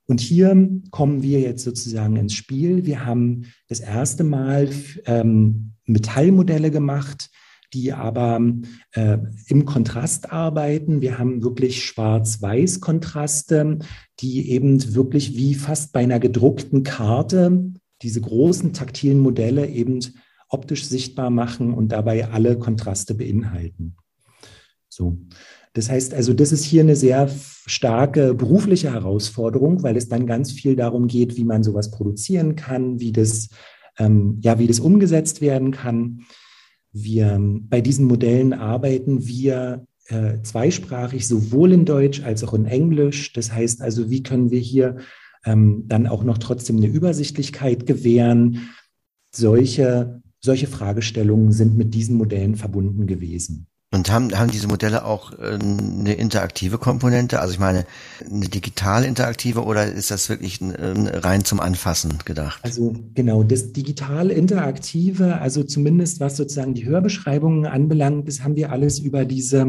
Und 0.09 0.19
hier 0.21 0.81
kommen 0.89 1.21
wir 1.21 1.39
jetzt 1.39 1.63
sozusagen 1.63 2.15
ins 2.15 2.33
Spiel. 2.33 2.87
Wir 2.87 3.05
haben 3.05 3.43
das 3.67 3.79
erste 3.79 4.23
Mal 4.23 4.67
ähm, 5.05 5.73
Metallmodelle 5.85 6.71
gemacht, 6.71 7.29
die 7.75 7.93
aber 7.93 8.41
äh, 8.93 9.19
im 9.45 9.65
Kontrast 9.65 10.31
arbeiten. 10.31 11.01
Wir 11.01 11.19
haben 11.19 11.43
wirklich 11.43 11.85
Schwarz-Weiß-Kontraste, 11.85 13.77
die 14.19 14.49
eben 14.49 14.95
wirklich 14.95 15.37
wie 15.37 15.53
fast 15.53 15.93
bei 15.93 15.99
einer 15.99 16.19
gedruckten 16.19 16.81
Karte 16.81 17.71
diese 18.01 18.21
großen 18.21 18.73
taktilen 18.73 19.19
Modelle 19.19 19.67
eben 19.67 19.99
optisch 20.47 20.85
sichtbar 20.85 21.29
machen 21.29 21.71
und 21.71 21.89
dabei 21.91 22.29
alle 22.29 22.57
Kontraste 22.57 23.13
beinhalten. 23.13 23.95
So. 24.87 25.19
Das 25.73 25.89
heißt 25.89 26.13
also, 26.13 26.33
das 26.33 26.51
ist 26.51 26.63
hier 26.63 26.81
eine 26.81 26.95
sehr 26.95 27.29
starke 27.65 28.33
berufliche 28.33 28.91
Herausforderung, 28.91 29.83
weil 29.83 29.97
es 29.97 30.09
dann 30.09 30.25
ganz 30.25 30.51
viel 30.51 30.75
darum 30.75 31.07
geht, 31.07 31.37
wie 31.37 31.43
man 31.45 31.63
sowas 31.63 31.91
produzieren 31.91 32.55
kann, 32.55 32.99
wie 32.99 33.11
das, 33.11 33.49
ähm, 33.97 34.39
ja, 34.41 34.57
wie 34.57 34.67
das 34.67 34.79
umgesetzt 34.79 35.41
werden 35.41 35.71
kann. 35.71 36.21
Wir 36.91 37.39
bei 37.39 37.81
diesen 37.81 38.07
Modellen 38.07 38.53
arbeiten 38.53 39.27
wir 39.27 39.85
äh, 40.07 40.41
zweisprachig, 40.41 41.27
sowohl 41.27 41.71
in 41.71 41.85
Deutsch 41.85 42.23
als 42.23 42.43
auch 42.43 42.55
in 42.55 42.65
Englisch. 42.65 43.31
Das 43.33 43.51
heißt 43.51 43.81
also, 43.81 44.09
wie 44.09 44.23
können 44.23 44.49
wir 44.49 44.59
hier 44.59 44.97
ähm, 45.45 45.83
dann 45.87 46.07
auch 46.07 46.23
noch 46.23 46.39
trotzdem 46.39 46.77
eine 46.77 46.87
Übersichtlichkeit 46.87 47.85
gewähren? 47.85 48.69
Solche, 49.31 50.23
solche 50.39 50.65
Fragestellungen 50.65 51.51
sind 51.51 51.77
mit 51.77 51.93
diesen 51.93 52.15
Modellen 52.15 52.55
verbunden 52.55 53.05
gewesen. 53.05 53.67
Und 53.91 54.11
haben, 54.11 54.37
haben 54.37 54.51
diese 54.51 54.67
Modelle 54.67 55.03
auch 55.03 55.33
äh, 55.33 55.57
eine 55.59 56.13
interaktive 56.13 56.77
Komponente? 56.77 57.39
Also 57.39 57.53
ich 57.53 57.59
meine, 57.59 57.87
eine 58.23 58.47
digital 58.47 59.03
interaktive 59.03 59.63
oder 59.63 59.85
ist 59.85 60.11
das 60.11 60.29
wirklich 60.29 60.59
rein 60.61 61.43
zum 61.43 61.59
Anfassen 61.59 62.19
gedacht? 62.23 62.59
Also 62.63 62.93
genau, 63.15 63.41
das 63.41 63.73
digital 63.73 64.29
interaktive, 64.29 65.39
also 65.39 65.63
zumindest 65.63 66.19
was 66.19 66.37
sozusagen 66.37 66.75
die 66.75 66.85
Hörbeschreibungen 66.85 67.65
anbelangt, 67.65 68.27
das 68.27 68.43
haben 68.43 68.55
wir 68.55 68.71
alles 68.71 68.99
über 68.99 69.25
diese 69.25 69.65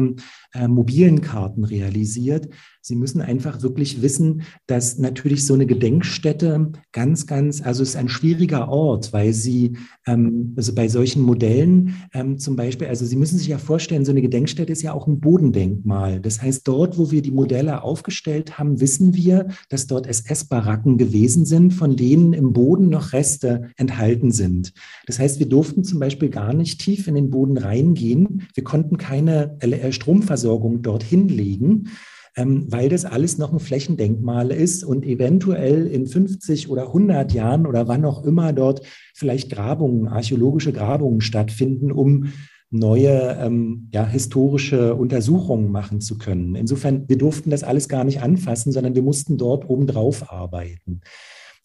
äh, 0.53 0.67
mobilen 0.67 1.21
Karten 1.21 1.63
realisiert. 1.63 2.47
Sie 2.83 2.95
müssen 2.95 3.21
einfach 3.21 3.61
wirklich 3.61 4.01
wissen, 4.01 4.41
dass 4.65 4.97
natürlich 4.97 5.45
so 5.45 5.53
eine 5.53 5.67
Gedenkstätte 5.67 6.71
ganz, 6.91 7.27
ganz, 7.27 7.61
also 7.61 7.83
es 7.83 7.89
ist 7.89 7.95
ein 7.95 8.09
schwieriger 8.09 8.69
Ort, 8.69 9.13
weil 9.13 9.33
Sie, 9.33 9.77
ähm, 10.07 10.53
also 10.57 10.73
bei 10.73 10.87
solchen 10.87 11.21
Modellen 11.21 11.95
ähm, 12.11 12.39
zum 12.39 12.55
Beispiel, 12.55 12.87
also 12.87 13.05
Sie 13.05 13.15
müssen 13.15 13.37
sich 13.37 13.47
ja 13.47 13.59
vorstellen, 13.59 14.03
so 14.03 14.11
eine 14.11 14.23
Gedenkstätte 14.23 14.73
ist 14.73 14.81
ja 14.81 14.93
auch 14.93 15.05
ein 15.05 15.19
Bodendenkmal. 15.19 16.19
Das 16.21 16.41
heißt, 16.41 16.67
dort, 16.67 16.97
wo 16.97 17.11
wir 17.11 17.21
die 17.21 17.31
Modelle 17.31 17.83
aufgestellt 17.83 18.57
haben, 18.57 18.81
wissen 18.81 19.15
wir, 19.15 19.49
dass 19.69 19.85
dort 19.85 20.07
SS-Baracken 20.07 20.97
gewesen 20.97 21.45
sind, 21.45 21.75
von 21.75 21.95
denen 21.95 22.33
im 22.33 22.51
Boden 22.51 22.89
noch 22.89 23.13
Reste 23.13 23.69
enthalten 23.77 24.31
sind. 24.31 24.73
Das 25.05 25.19
heißt, 25.19 25.37
wir 25.37 25.47
durften 25.47 25.83
zum 25.83 25.99
Beispiel 25.99 26.29
gar 26.29 26.53
nicht 26.53 26.81
tief 26.81 27.07
in 27.07 27.13
den 27.13 27.29
Boden 27.29 27.59
reingehen. 27.59 28.47
Wir 28.55 28.63
konnten 28.63 28.97
keine 28.97 29.57
Stromversorgung 29.91 30.81
dorthin 30.81 31.27
legen 31.27 31.51
ähm, 31.71 31.89
weil 32.35 32.89
das 32.89 33.05
alles 33.05 33.37
noch 33.37 33.51
ein 33.51 33.59
Flächendenkmal 33.59 34.51
ist 34.51 34.83
und 34.83 35.05
eventuell 35.05 35.87
in 35.87 36.07
50 36.07 36.69
oder 36.69 36.87
100 36.87 37.33
Jahren 37.33 37.67
oder 37.67 37.87
wann 37.87 38.05
auch 38.05 38.23
immer 38.23 38.53
dort 38.53 38.81
vielleicht 39.13 39.51
Grabungen, 39.51 40.07
archäologische 40.07 40.71
Grabungen 40.71 41.21
stattfinden, 41.21 41.91
um 41.91 42.31
neue 42.69 43.37
ähm, 43.39 43.89
ja, 43.91 44.07
historische 44.07 44.95
Untersuchungen 44.95 45.71
machen 45.71 45.99
zu 45.99 46.17
können. 46.17 46.55
Insofern, 46.55 47.07
wir 47.09 47.17
durften 47.17 47.49
das 47.49 47.63
alles 47.63 47.89
gar 47.89 48.05
nicht 48.05 48.21
anfassen, 48.21 48.71
sondern 48.71 48.95
wir 48.95 49.03
mussten 49.03 49.37
dort 49.37 49.69
obendrauf 49.69 50.31
arbeiten. 50.31 51.01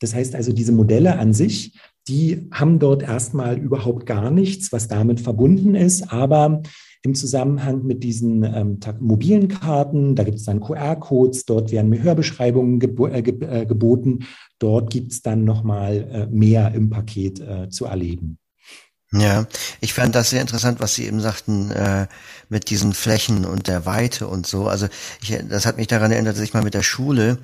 Das 0.00 0.14
heißt 0.14 0.34
also, 0.34 0.52
diese 0.52 0.72
Modelle 0.72 1.16
an 1.16 1.32
sich, 1.32 1.78
die 2.08 2.48
haben 2.52 2.78
dort 2.78 3.02
erstmal 3.02 3.58
überhaupt 3.58 4.06
gar 4.06 4.30
nichts, 4.30 4.72
was 4.72 4.88
damit 4.88 5.20
verbunden 5.20 5.74
ist, 5.74 6.12
aber 6.12 6.62
im 7.02 7.14
Zusammenhang 7.14 7.84
mit 7.84 8.02
diesen 8.02 8.42
ähm, 8.42 8.80
mobilen 9.00 9.48
Karten. 9.48 10.16
Da 10.16 10.24
gibt 10.24 10.38
es 10.38 10.44
dann 10.44 10.60
QR-Codes, 10.60 11.44
dort 11.44 11.70
werden 11.70 11.88
mir 11.88 12.02
Hörbeschreibungen 12.02 12.80
gebo 12.80 13.06
äh, 13.06 13.20
äh, 13.20 13.66
geboten. 13.66 14.26
Dort 14.58 14.90
gibt 14.90 15.12
es 15.12 15.22
dann 15.22 15.44
nochmal 15.44 16.08
äh, 16.12 16.26
mehr 16.26 16.74
im 16.74 16.90
Paket 16.90 17.40
äh, 17.40 17.68
zu 17.68 17.84
erleben. 17.84 18.38
Ja, 19.12 19.46
ich 19.80 19.94
fand 19.94 20.16
das 20.16 20.30
sehr 20.30 20.40
interessant, 20.40 20.80
was 20.80 20.96
Sie 20.96 21.06
eben 21.06 21.20
sagten, 21.20 21.70
äh, 21.70 22.08
mit 22.48 22.70
diesen 22.70 22.92
Flächen 22.92 23.44
und 23.44 23.68
der 23.68 23.86
Weite 23.86 24.26
und 24.26 24.46
so. 24.46 24.66
Also 24.66 24.88
ich, 25.22 25.38
das 25.48 25.64
hat 25.64 25.76
mich 25.76 25.86
daran 25.86 26.10
erinnert, 26.10 26.36
dass 26.36 26.42
ich 26.42 26.54
mal 26.54 26.64
mit 26.64 26.74
der 26.74 26.82
Schule 26.82 27.38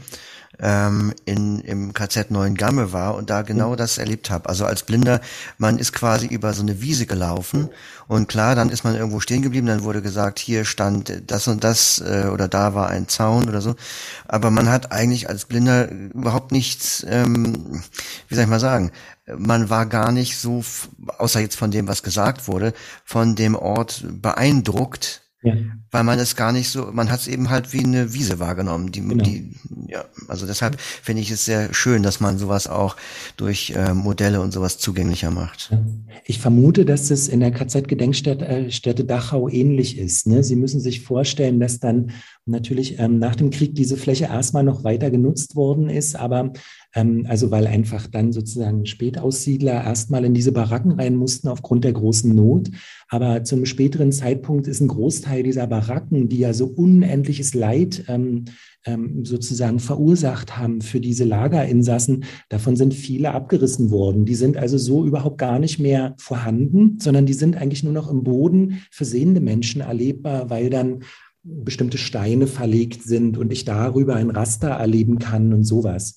ähm, 0.58 1.14
in, 1.24 1.60
im 1.60 1.92
KZ 1.94 2.30
Neuengamme 2.30 2.92
war 2.92 3.14
und 3.14 3.30
da 3.30 3.42
genau 3.42 3.70
mhm. 3.70 3.76
das 3.76 3.98
erlebt 3.98 4.30
habe. 4.30 4.48
Also 4.48 4.64
als 4.64 4.82
Blinder, 4.84 5.20
man 5.58 5.78
ist 5.78 5.92
quasi 5.92 6.26
über 6.26 6.52
so 6.52 6.62
eine 6.62 6.80
Wiese 6.80 7.06
gelaufen 7.06 7.70
und 8.08 8.28
klar, 8.28 8.54
dann 8.54 8.70
ist 8.70 8.84
man 8.84 8.94
irgendwo 8.94 9.20
stehen 9.20 9.42
geblieben, 9.42 9.66
dann 9.66 9.84
wurde 9.84 10.02
gesagt, 10.02 10.38
hier 10.38 10.64
stand 10.64 11.22
das 11.26 11.48
und 11.48 11.64
das 11.64 12.00
äh, 12.00 12.28
oder 12.32 12.48
da 12.48 12.74
war 12.74 12.88
ein 12.88 13.08
Zaun 13.08 13.48
oder 13.48 13.60
so. 13.60 13.74
Aber 14.28 14.50
man 14.50 14.68
hat 14.68 14.92
eigentlich 14.92 15.28
als 15.28 15.46
Blinder 15.46 15.90
überhaupt 15.90 16.52
nichts, 16.52 17.04
ähm, 17.08 17.82
wie 18.28 18.34
soll 18.34 18.44
ich 18.44 18.50
mal 18.50 18.60
sagen, 18.60 18.92
man 19.26 19.70
war 19.70 19.86
gar 19.86 20.12
nicht 20.12 20.38
so, 20.38 20.64
außer 21.18 21.40
jetzt 21.40 21.56
von 21.56 21.70
dem, 21.70 21.88
was 21.88 22.02
gesagt 22.02 22.48
wurde, 22.48 22.74
von 23.04 23.34
dem 23.36 23.54
Ort 23.54 24.04
beeindruckt, 24.08 25.21
ja. 25.42 25.54
Weil 25.90 26.04
man 26.04 26.18
es 26.18 26.36
gar 26.36 26.52
nicht 26.52 26.70
so, 26.70 26.90
man 26.92 27.10
hat 27.10 27.20
es 27.20 27.28
eben 27.28 27.50
halt 27.50 27.72
wie 27.72 27.84
eine 27.84 28.14
Wiese 28.14 28.38
wahrgenommen. 28.38 28.92
Die, 28.92 29.00
genau. 29.00 29.22
die, 29.22 29.54
ja, 29.88 30.04
also 30.28 30.46
deshalb 30.46 30.80
finde 30.80 31.20
ich 31.20 31.30
es 31.30 31.44
sehr 31.44 31.74
schön, 31.74 32.02
dass 32.02 32.20
man 32.20 32.38
sowas 32.38 32.66
auch 32.68 32.96
durch 33.36 33.74
äh, 33.76 33.92
Modelle 33.92 34.40
und 34.40 34.52
sowas 34.52 34.78
zugänglicher 34.78 35.30
macht. 35.30 35.70
Ich 36.24 36.38
vermute, 36.38 36.84
dass 36.84 37.10
es 37.10 37.28
in 37.28 37.40
der 37.40 37.50
KZ-Gedenkstätte 37.50 38.46
äh, 38.46 39.04
Dachau 39.04 39.48
ähnlich 39.48 39.98
ist. 39.98 40.26
Ne? 40.26 40.44
Sie 40.44 40.56
müssen 40.56 40.80
sich 40.80 41.02
vorstellen, 41.02 41.60
dass 41.60 41.80
dann 41.80 42.12
natürlich 42.46 42.98
ähm, 42.98 43.18
nach 43.18 43.36
dem 43.36 43.50
Krieg 43.50 43.74
diese 43.74 43.96
Fläche 43.96 44.24
erstmal 44.24 44.64
noch 44.64 44.84
weiter 44.84 45.10
genutzt 45.10 45.56
worden 45.56 45.90
ist, 45.90 46.16
aber 46.16 46.52
ähm, 46.94 47.26
also 47.28 47.50
weil 47.50 47.66
einfach 47.66 48.06
dann 48.06 48.32
sozusagen 48.32 48.86
Spätaussiedler 48.86 49.84
erstmal 49.84 50.24
in 50.24 50.34
diese 50.34 50.52
Baracken 50.52 50.92
rein 50.92 51.16
mussten 51.16 51.48
aufgrund 51.48 51.84
der 51.84 51.92
großen 51.92 52.34
Not. 52.34 52.70
Aber 53.08 53.44
zum 53.44 53.66
späteren 53.66 54.12
Zeitpunkt 54.12 54.66
ist 54.66 54.80
ein 54.80 54.88
Großteil 54.88 55.42
dieser 55.42 55.66
Baracken, 55.66 56.28
die 56.28 56.38
ja 56.38 56.52
so 56.52 56.66
unendliches 56.66 57.54
Leid 57.54 58.04
ähm, 58.08 58.44
ähm, 58.84 59.24
sozusagen 59.24 59.78
verursacht 59.78 60.56
haben 60.56 60.80
für 60.80 61.00
diese 61.00 61.24
Lagerinsassen, 61.24 62.24
davon 62.48 62.76
sind 62.76 62.94
viele 62.94 63.32
abgerissen 63.32 63.90
worden. 63.90 64.24
Die 64.24 64.34
sind 64.34 64.56
also 64.56 64.78
so 64.78 65.04
überhaupt 65.04 65.38
gar 65.38 65.58
nicht 65.58 65.78
mehr 65.78 66.14
vorhanden, 66.18 66.98
sondern 67.00 67.26
die 67.26 67.32
sind 67.32 67.56
eigentlich 67.56 67.84
nur 67.84 67.92
noch 67.92 68.10
im 68.10 68.24
Boden 68.24 68.82
für 68.90 69.04
sehende 69.04 69.40
Menschen 69.40 69.82
erlebbar, 69.82 70.50
weil 70.50 70.70
dann 70.70 71.00
bestimmte 71.44 71.98
Steine 71.98 72.46
verlegt 72.46 73.02
sind 73.02 73.36
und 73.36 73.52
ich 73.52 73.64
darüber 73.64 74.14
ein 74.14 74.30
Raster 74.30 74.68
erleben 74.68 75.18
kann 75.18 75.52
und 75.52 75.64
sowas. 75.64 76.14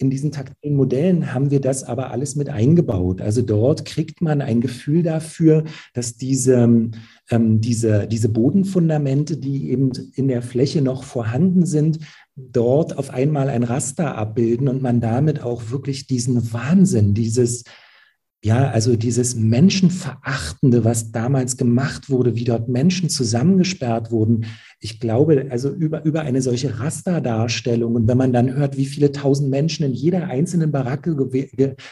In 0.00 0.08
diesen 0.08 0.32
taktilen 0.32 0.76
Modellen 0.76 1.34
haben 1.34 1.50
wir 1.50 1.60
das 1.60 1.84
aber 1.84 2.10
alles 2.10 2.34
mit 2.34 2.48
eingebaut. 2.48 3.20
Also 3.20 3.42
dort 3.42 3.84
kriegt 3.84 4.22
man 4.22 4.40
ein 4.40 4.62
Gefühl 4.62 5.02
dafür, 5.02 5.64
dass 5.92 6.16
diese, 6.16 6.54
ähm, 7.30 7.60
diese, 7.60 8.06
diese 8.06 8.30
Bodenfundamente, 8.30 9.36
die 9.36 9.68
eben 9.70 9.92
in 10.14 10.28
der 10.28 10.40
Fläche 10.40 10.80
noch 10.80 11.04
vorhanden 11.04 11.66
sind, 11.66 11.98
dort 12.34 12.96
auf 12.96 13.10
einmal 13.10 13.50
ein 13.50 13.62
Raster 13.62 14.16
abbilden 14.16 14.68
und 14.68 14.80
man 14.80 15.02
damit 15.02 15.42
auch 15.42 15.70
wirklich 15.70 16.06
diesen 16.06 16.50
Wahnsinn, 16.50 17.12
dieses 17.12 17.64
ja, 18.42 18.70
also 18.70 18.96
dieses 18.96 19.34
Menschenverachtende, 19.34 20.82
was 20.82 21.12
damals 21.12 21.58
gemacht 21.58 22.08
wurde, 22.08 22.36
wie 22.36 22.44
dort 22.44 22.68
Menschen 22.68 23.10
zusammengesperrt 23.10 24.10
wurden. 24.10 24.46
Ich 24.78 24.98
glaube, 24.98 25.48
also 25.50 25.70
über, 25.70 26.04
über 26.04 26.22
eine 26.22 26.40
solche 26.40 26.80
Rasterdarstellung 26.80 27.94
und 27.94 28.08
wenn 28.08 28.16
man 28.16 28.32
dann 28.32 28.54
hört, 28.54 28.78
wie 28.78 28.86
viele 28.86 29.12
tausend 29.12 29.50
Menschen 29.50 29.84
in 29.84 29.92
jeder 29.92 30.28
einzelnen 30.28 30.72
Baracke, 30.72 31.14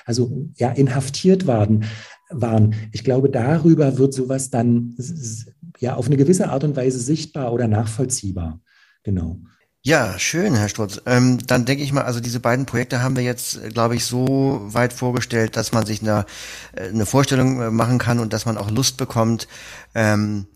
also 0.07 0.49
ja, 0.57 0.71
inhaftiert 0.71 1.47
waren, 1.47 1.85
waren. 2.31 2.75
Ich 2.93 3.05
glaube, 3.05 3.29
darüber 3.29 3.99
wird 3.99 4.15
sowas 4.15 4.49
dann 4.49 4.97
ja 5.81 5.97
auf 5.97 6.07
eine 6.07 6.17
gewisse 6.17 6.49
Art 6.49 6.65
und 6.65 6.77
Weise 6.77 6.99
sichtbar 6.99 7.53
oder 7.53 7.69
nachvollziehbar. 7.69 8.61
Genau. 9.03 9.41
Ja, 9.83 10.19
schön, 10.19 10.55
Herr 10.57 10.69
Sturz. 10.69 11.01
Ähm, 11.07 11.39
dann 11.47 11.65
denke 11.65 11.85
ich 11.85 11.93
mal, 11.93 12.03
also 12.03 12.21
diese 12.21 12.41
beiden 12.41 12.67
Projekte 12.67 13.01
haben 13.01 13.17
wir 13.17 13.23
jetzt, 13.23 13.57
äh, 13.57 13.69
glaube 13.69 13.95
ich, 13.95 14.05
so 14.05 14.61
weit 14.65 14.93
vorgestellt, 14.93 15.57
dass 15.57 15.73
man 15.73 15.87
sich 15.87 16.03
eine, 16.03 16.27
äh, 16.75 16.89
eine 16.89 17.07
Vorstellung 17.07 17.61
äh, 17.63 17.71
machen 17.71 17.99
kann 17.99 18.19
und 18.19 18.33
dass 18.33 18.45
man 18.45 18.59
auch 18.59 18.71
Lust 18.71 18.97
bekommt. 18.97 19.47
Ähm, 19.95 20.47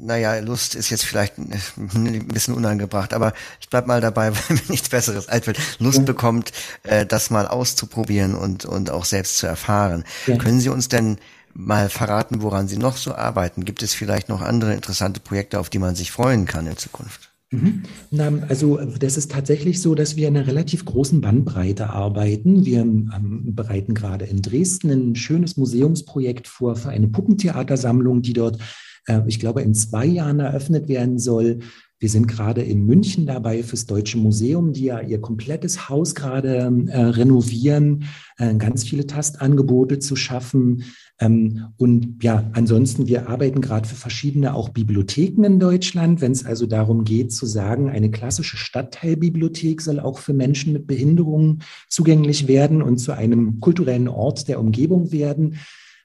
naja, 0.00 0.38
Lust 0.38 0.74
ist 0.74 0.90
jetzt 0.90 1.04
vielleicht 1.04 1.38
ein 1.38 2.28
bisschen 2.28 2.54
unangebracht, 2.54 3.14
aber 3.14 3.32
ich 3.60 3.68
bleib 3.68 3.86
mal 3.86 4.00
dabei, 4.00 4.32
weil 4.48 4.56
mir 4.56 4.62
nichts 4.68 4.88
Besseres 4.88 5.28
einfällt. 5.28 5.58
Lust 5.78 5.98
ja. 5.98 6.04
bekommt, 6.04 6.52
äh, 6.82 7.06
das 7.06 7.30
mal 7.30 7.46
auszuprobieren 7.46 8.34
und, 8.34 8.64
und 8.64 8.90
auch 8.90 9.04
selbst 9.04 9.38
zu 9.38 9.46
erfahren. 9.46 10.04
Ja. 10.26 10.36
Können 10.36 10.60
Sie 10.60 10.68
uns 10.68 10.88
denn 10.88 11.18
mal 11.54 11.88
verraten, 11.88 12.42
woran 12.42 12.68
Sie 12.68 12.76
noch 12.76 12.96
so 12.96 13.14
arbeiten? 13.14 13.64
Gibt 13.64 13.82
es 13.82 13.94
vielleicht 13.94 14.28
noch 14.28 14.40
andere 14.40 14.74
interessante 14.74 15.20
Projekte, 15.20 15.58
auf 15.60 15.70
die 15.70 15.78
man 15.78 15.94
sich 15.94 16.12
freuen 16.12 16.46
kann 16.46 16.66
in 16.66 16.76
Zukunft? 16.76 17.30
Mhm. 17.50 17.82
Also 18.48 18.76
das 18.76 19.16
ist 19.16 19.30
tatsächlich 19.30 19.80
so, 19.80 19.94
dass 19.94 20.16
wir 20.16 20.28
in 20.28 20.36
einer 20.36 20.46
relativ 20.46 20.84
großen 20.84 21.20
Bandbreite 21.20 21.90
arbeiten. 21.90 22.66
Wir 22.66 22.80
ähm, 22.80 23.54
bereiten 23.54 23.94
gerade 23.94 24.26
in 24.26 24.42
Dresden 24.42 24.90
ein 24.90 25.16
schönes 25.16 25.56
Museumsprojekt 25.56 26.46
vor 26.46 26.76
für 26.76 26.90
eine 26.90 27.08
Puppentheatersammlung, 27.08 28.22
die 28.22 28.34
dort 28.34 28.58
äh, 29.08 29.22
ich 29.26 29.40
glaube, 29.40 29.62
in 29.62 29.74
zwei 29.74 30.06
Jahren 30.06 30.40
eröffnet 30.40 30.88
werden 30.88 31.18
soll. 31.18 31.60
Wir 32.00 32.08
sind 32.08 32.28
gerade 32.28 32.62
in 32.62 32.86
München 32.86 33.26
dabei 33.26 33.64
fürs 33.64 33.86
Deutsche 33.86 34.18
Museum, 34.18 34.72
die 34.72 34.84
ja 34.84 35.00
ihr 35.00 35.20
komplettes 35.20 35.88
Haus 35.88 36.14
gerade 36.14 36.48
äh, 36.86 37.00
renovieren, 37.00 38.04
äh, 38.36 38.54
ganz 38.54 38.84
viele 38.84 39.06
Tastangebote 39.06 39.98
zu 39.98 40.14
schaffen. 40.14 40.84
Ähm, 41.18 41.72
und 41.76 42.22
ja, 42.22 42.48
ansonsten, 42.52 43.08
wir 43.08 43.28
arbeiten 43.28 43.60
gerade 43.60 43.88
für 43.88 43.96
verschiedene 43.96 44.54
auch 44.54 44.68
Bibliotheken 44.68 45.42
in 45.44 45.58
Deutschland, 45.58 46.20
wenn 46.20 46.30
es 46.30 46.46
also 46.46 46.66
darum 46.66 47.02
geht 47.02 47.32
zu 47.32 47.46
sagen, 47.46 47.90
eine 47.90 48.12
klassische 48.12 48.56
Stadtteilbibliothek 48.56 49.80
soll 49.80 49.98
auch 49.98 50.18
für 50.18 50.34
Menschen 50.34 50.72
mit 50.72 50.86
Behinderungen 50.86 51.62
zugänglich 51.88 52.46
werden 52.46 52.80
und 52.80 52.98
zu 52.98 53.10
einem 53.10 53.58
kulturellen 53.58 54.06
Ort 54.06 54.46
der 54.46 54.60
Umgebung 54.60 55.10
werden, 55.10 55.56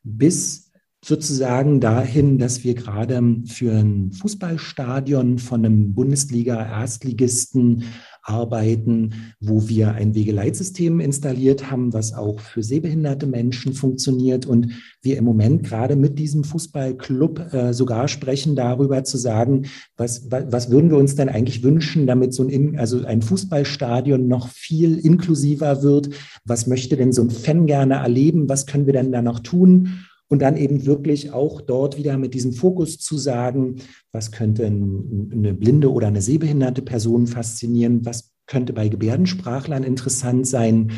bis 0.04 0.73
sozusagen 1.04 1.82
dahin, 1.82 2.38
dass 2.38 2.64
wir 2.64 2.76
gerade 2.76 3.22
für 3.46 3.74
ein 3.74 4.12
Fußballstadion 4.14 5.38
von 5.38 5.66
einem 5.66 5.94
Bundesliga-Erstligisten 5.94 7.84
arbeiten, 8.22 9.14
wo 9.42 9.68
wir 9.68 9.92
ein 9.92 10.16
Wegeleitsystem 10.16 11.02
installiert 11.02 11.70
haben, 11.70 11.92
was 11.92 12.14
auch 12.14 12.40
für 12.40 12.64
sehbehinderte 12.64 13.28
Menschen 13.28 13.74
funktioniert 13.74 14.46
und 14.46 14.72
wir 15.02 15.18
im 15.18 15.26
Moment 15.26 15.64
gerade 15.64 15.98
mit 15.98 16.18
diesem 16.18 16.46
Fußballclub 16.46 17.54
äh, 17.54 17.74
sogar 17.74 18.08
sprechen 18.08 18.56
darüber 18.56 19.04
zu 19.04 19.18
sagen, 19.18 19.66
was, 19.98 20.32
was, 20.32 20.72
würden 20.72 20.90
wir 20.90 20.98
uns 20.98 21.16
denn 21.16 21.28
eigentlich 21.28 21.64
wünschen, 21.64 22.08
damit 22.08 22.34
so 22.34 22.48
ein, 22.48 22.80
also 22.80 23.04
ein 23.04 23.22
Fußballstadion 23.22 24.26
noch 24.26 24.48
viel 24.48 25.00
inklusiver 25.00 25.84
wird? 25.84 26.10
Was 26.46 26.66
möchte 26.66 26.96
denn 26.96 27.12
so 27.12 27.24
ein 27.24 27.30
Fan 27.30 27.66
gerne 27.66 27.96
erleben? 27.96 28.48
Was 28.48 28.66
können 28.66 28.86
wir 28.86 28.94
denn 28.94 29.12
da 29.12 29.22
noch 29.22 29.40
tun? 29.40 30.06
Und 30.34 30.42
dann 30.42 30.58
eben 30.58 30.88
wirklich 30.88 31.32
auch 31.32 31.62
dort 31.62 31.96
wieder 31.96 32.18
mit 32.18 32.34
diesem 32.34 32.54
Fokus 32.54 32.98
zu 32.98 33.20
sagen, 33.20 33.76
was 34.12 34.32
könnte 34.32 34.66
eine 34.66 35.54
blinde 35.54 35.92
oder 35.92 36.08
eine 36.08 36.24
sehbehinderte 36.24 36.82
Person 36.82 37.28
faszinieren, 37.28 38.04
was 38.04 38.32
könnte 38.48 38.74
bei 38.74 38.88
Gebärdensprachlern 38.88 39.84
interessant 39.84 40.48
sein. 40.48 40.92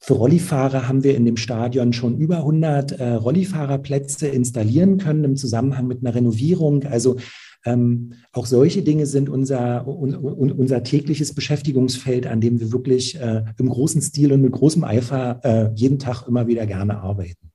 Für 0.00 0.14
Rollifahrer 0.14 0.88
haben 0.88 1.04
wir 1.04 1.16
in 1.16 1.26
dem 1.26 1.36
Stadion 1.36 1.92
schon 1.92 2.16
über 2.16 2.38
100 2.38 2.92
äh, 2.92 3.10
Rollifahrerplätze 3.10 4.26
installieren 4.26 4.96
können 4.96 5.24
im 5.24 5.36
Zusammenhang 5.36 5.86
mit 5.86 6.00
einer 6.00 6.14
Renovierung. 6.14 6.84
Also 6.84 7.18
ähm, 7.66 8.14
auch 8.32 8.46
solche 8.46 8.80
Dinge 8.80 9.04
sind 9.04 9.28
unser, 9.28 9.86
un, 9.86 10.14
unser 10.14 10.82
tägliches 10.82 11.34
Beschäftigungsfeld, 11.34 12.26
an 12.26 12.40
dem 12.40 12.58
wir 12.58 12.72
wirklich 12.72 13.20
äh, 13.20 13.44
im 13.58 13.68
großen 13.68 14.00
Stil 14.00 14.32
und 14.32 14.40
mit 14.40 14.52
großem 14.52 14.82
Eifer 14.82 15.40
äh, 15.42 15.74
jeden 15.74 15.98
Tag 15.98 16.26
immer 16.26 16.46
wieder 16.46 16.64
gerne 16.64 17.02
arbeiten. 17.02 17.47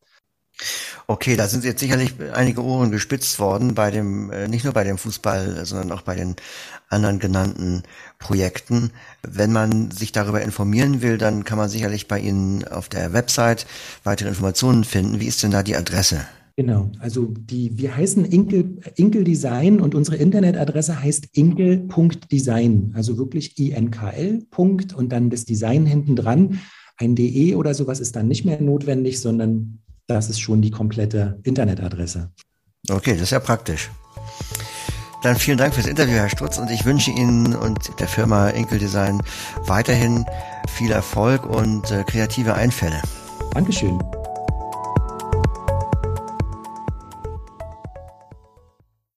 Okay, 1.14 1.36
da 1.36 1.48
sind 1.48 1.64
jetzt 1.64 1.80
sicherlich 1.80 2.16
einige 2.34 2.64
Ohren 2.64 2.90
gespitzt 2.90 3.38
worden 3.38 3.76
bei 3.76 3.92
dem, 3.92 4.32
äh, 4.32 4.48
nicht 4.48 4.64
nur 4.64 4.74
bei 4.74 4.84
dem 4.84 4.98
Fußball, 4.98 5.64
sondern 5.64 5.92
auch 5.92 6.02
bei 6.02 6.16
den 6.16 6.36
anderen 6.90 7.20
genannten 7.20 7.84
Projekten. 8.18 8.90
Wenn 9.22 9.52
man 9.52 9.92
sich 9.92 10.12
darüber 10.12 10.42
informieren 10.42 11.04
will, 11.04 11.20
dann 11.20 11.44
kann 11.44 11.60
man 11.60 11.70
sicherlich 11.70 12.08
bei 12.08 12.20
Ihnen 12.20 12.68
auf 12.68 12.90
der 12.90 13.14
Website 13.14 13.68
weitere 14.04 14.30
Informationen 14.30 14.84
finden. 14.86 15.20
Wie 15.20 15.28
ist 15.28 15.44
denn 15.44 15.52
da 15.52 15.62
die 15.62 15.76
Adresse? 15.76 16.22
Genau, 16.56 16.92
also 16.98 17.28
die, 17.28 17.78
wir 17.78 17.96
heißen 17.96 18.26
Inkel, 18.26 18.80
Inkel 18.96 19.24
Design 19.24 19.82
und 19.82 19.94
unsere 19.94 20.18
Internetadresse 20.18 21.00
heißt 21.00 21.28
inkel.design, 21.34 22.92
also 22.96 23.20
wirklich 23.20 23.60
INKL. 23.60 24.48
und 24.58 25.12
dann 25.12 25.30
das 25.30 25.46
Design 25.46 25.86
hinten 25.86 26.16
dran. 26.16 26.60
Ein 26.98 27.14
DE 27.14 27.56
oder 27.56 27.76
sowas 27.76 28.00
ist 28.00 28.16
dann 28.16 28.28
nicht 28.28 28.46
mehr 28.46 28.60
notwendig, 28.60 29.20
sondern 29.20 29.83
das 30.08 30.30
ist 30.30 30.40
schon 30.40 30.62
die 30.62 30.72
komplette 30.72 31.40
Internetadresse. 31.44 32.32
Okay, 32.90 33.14
das 33.14 33.24
ist 33.24 33.32
ja 33.32 33.40
praktisch. 33.40 33.90
Dann 35.24 35.38
vielen 35.38 35.58
Dank 35.58 35.74
fürs 35.74 35.88
Interview, 35.88 36.16
Herr 36.16 36.30
Stutz, 36.30 36.58
und 36.58 36.70
ich 36.70 36.84
wünsche 36.84 37.12
Ihnen 37.12 37.56
und 37.56 37.98
der 38.00 38.10
Firma 38.10 38.50
Enkel 38.50 38.78
Design 38.78 39.22
weiterhin 39.66 40.26
viel 40.68 40.92
Erfolg 40.92 41.46
und 41.46 41.90
äh, 41.92 42.04
kreative 42.04 42.56
Einfälle. 42.56 43.02
Dankeschön. 43.54 44.00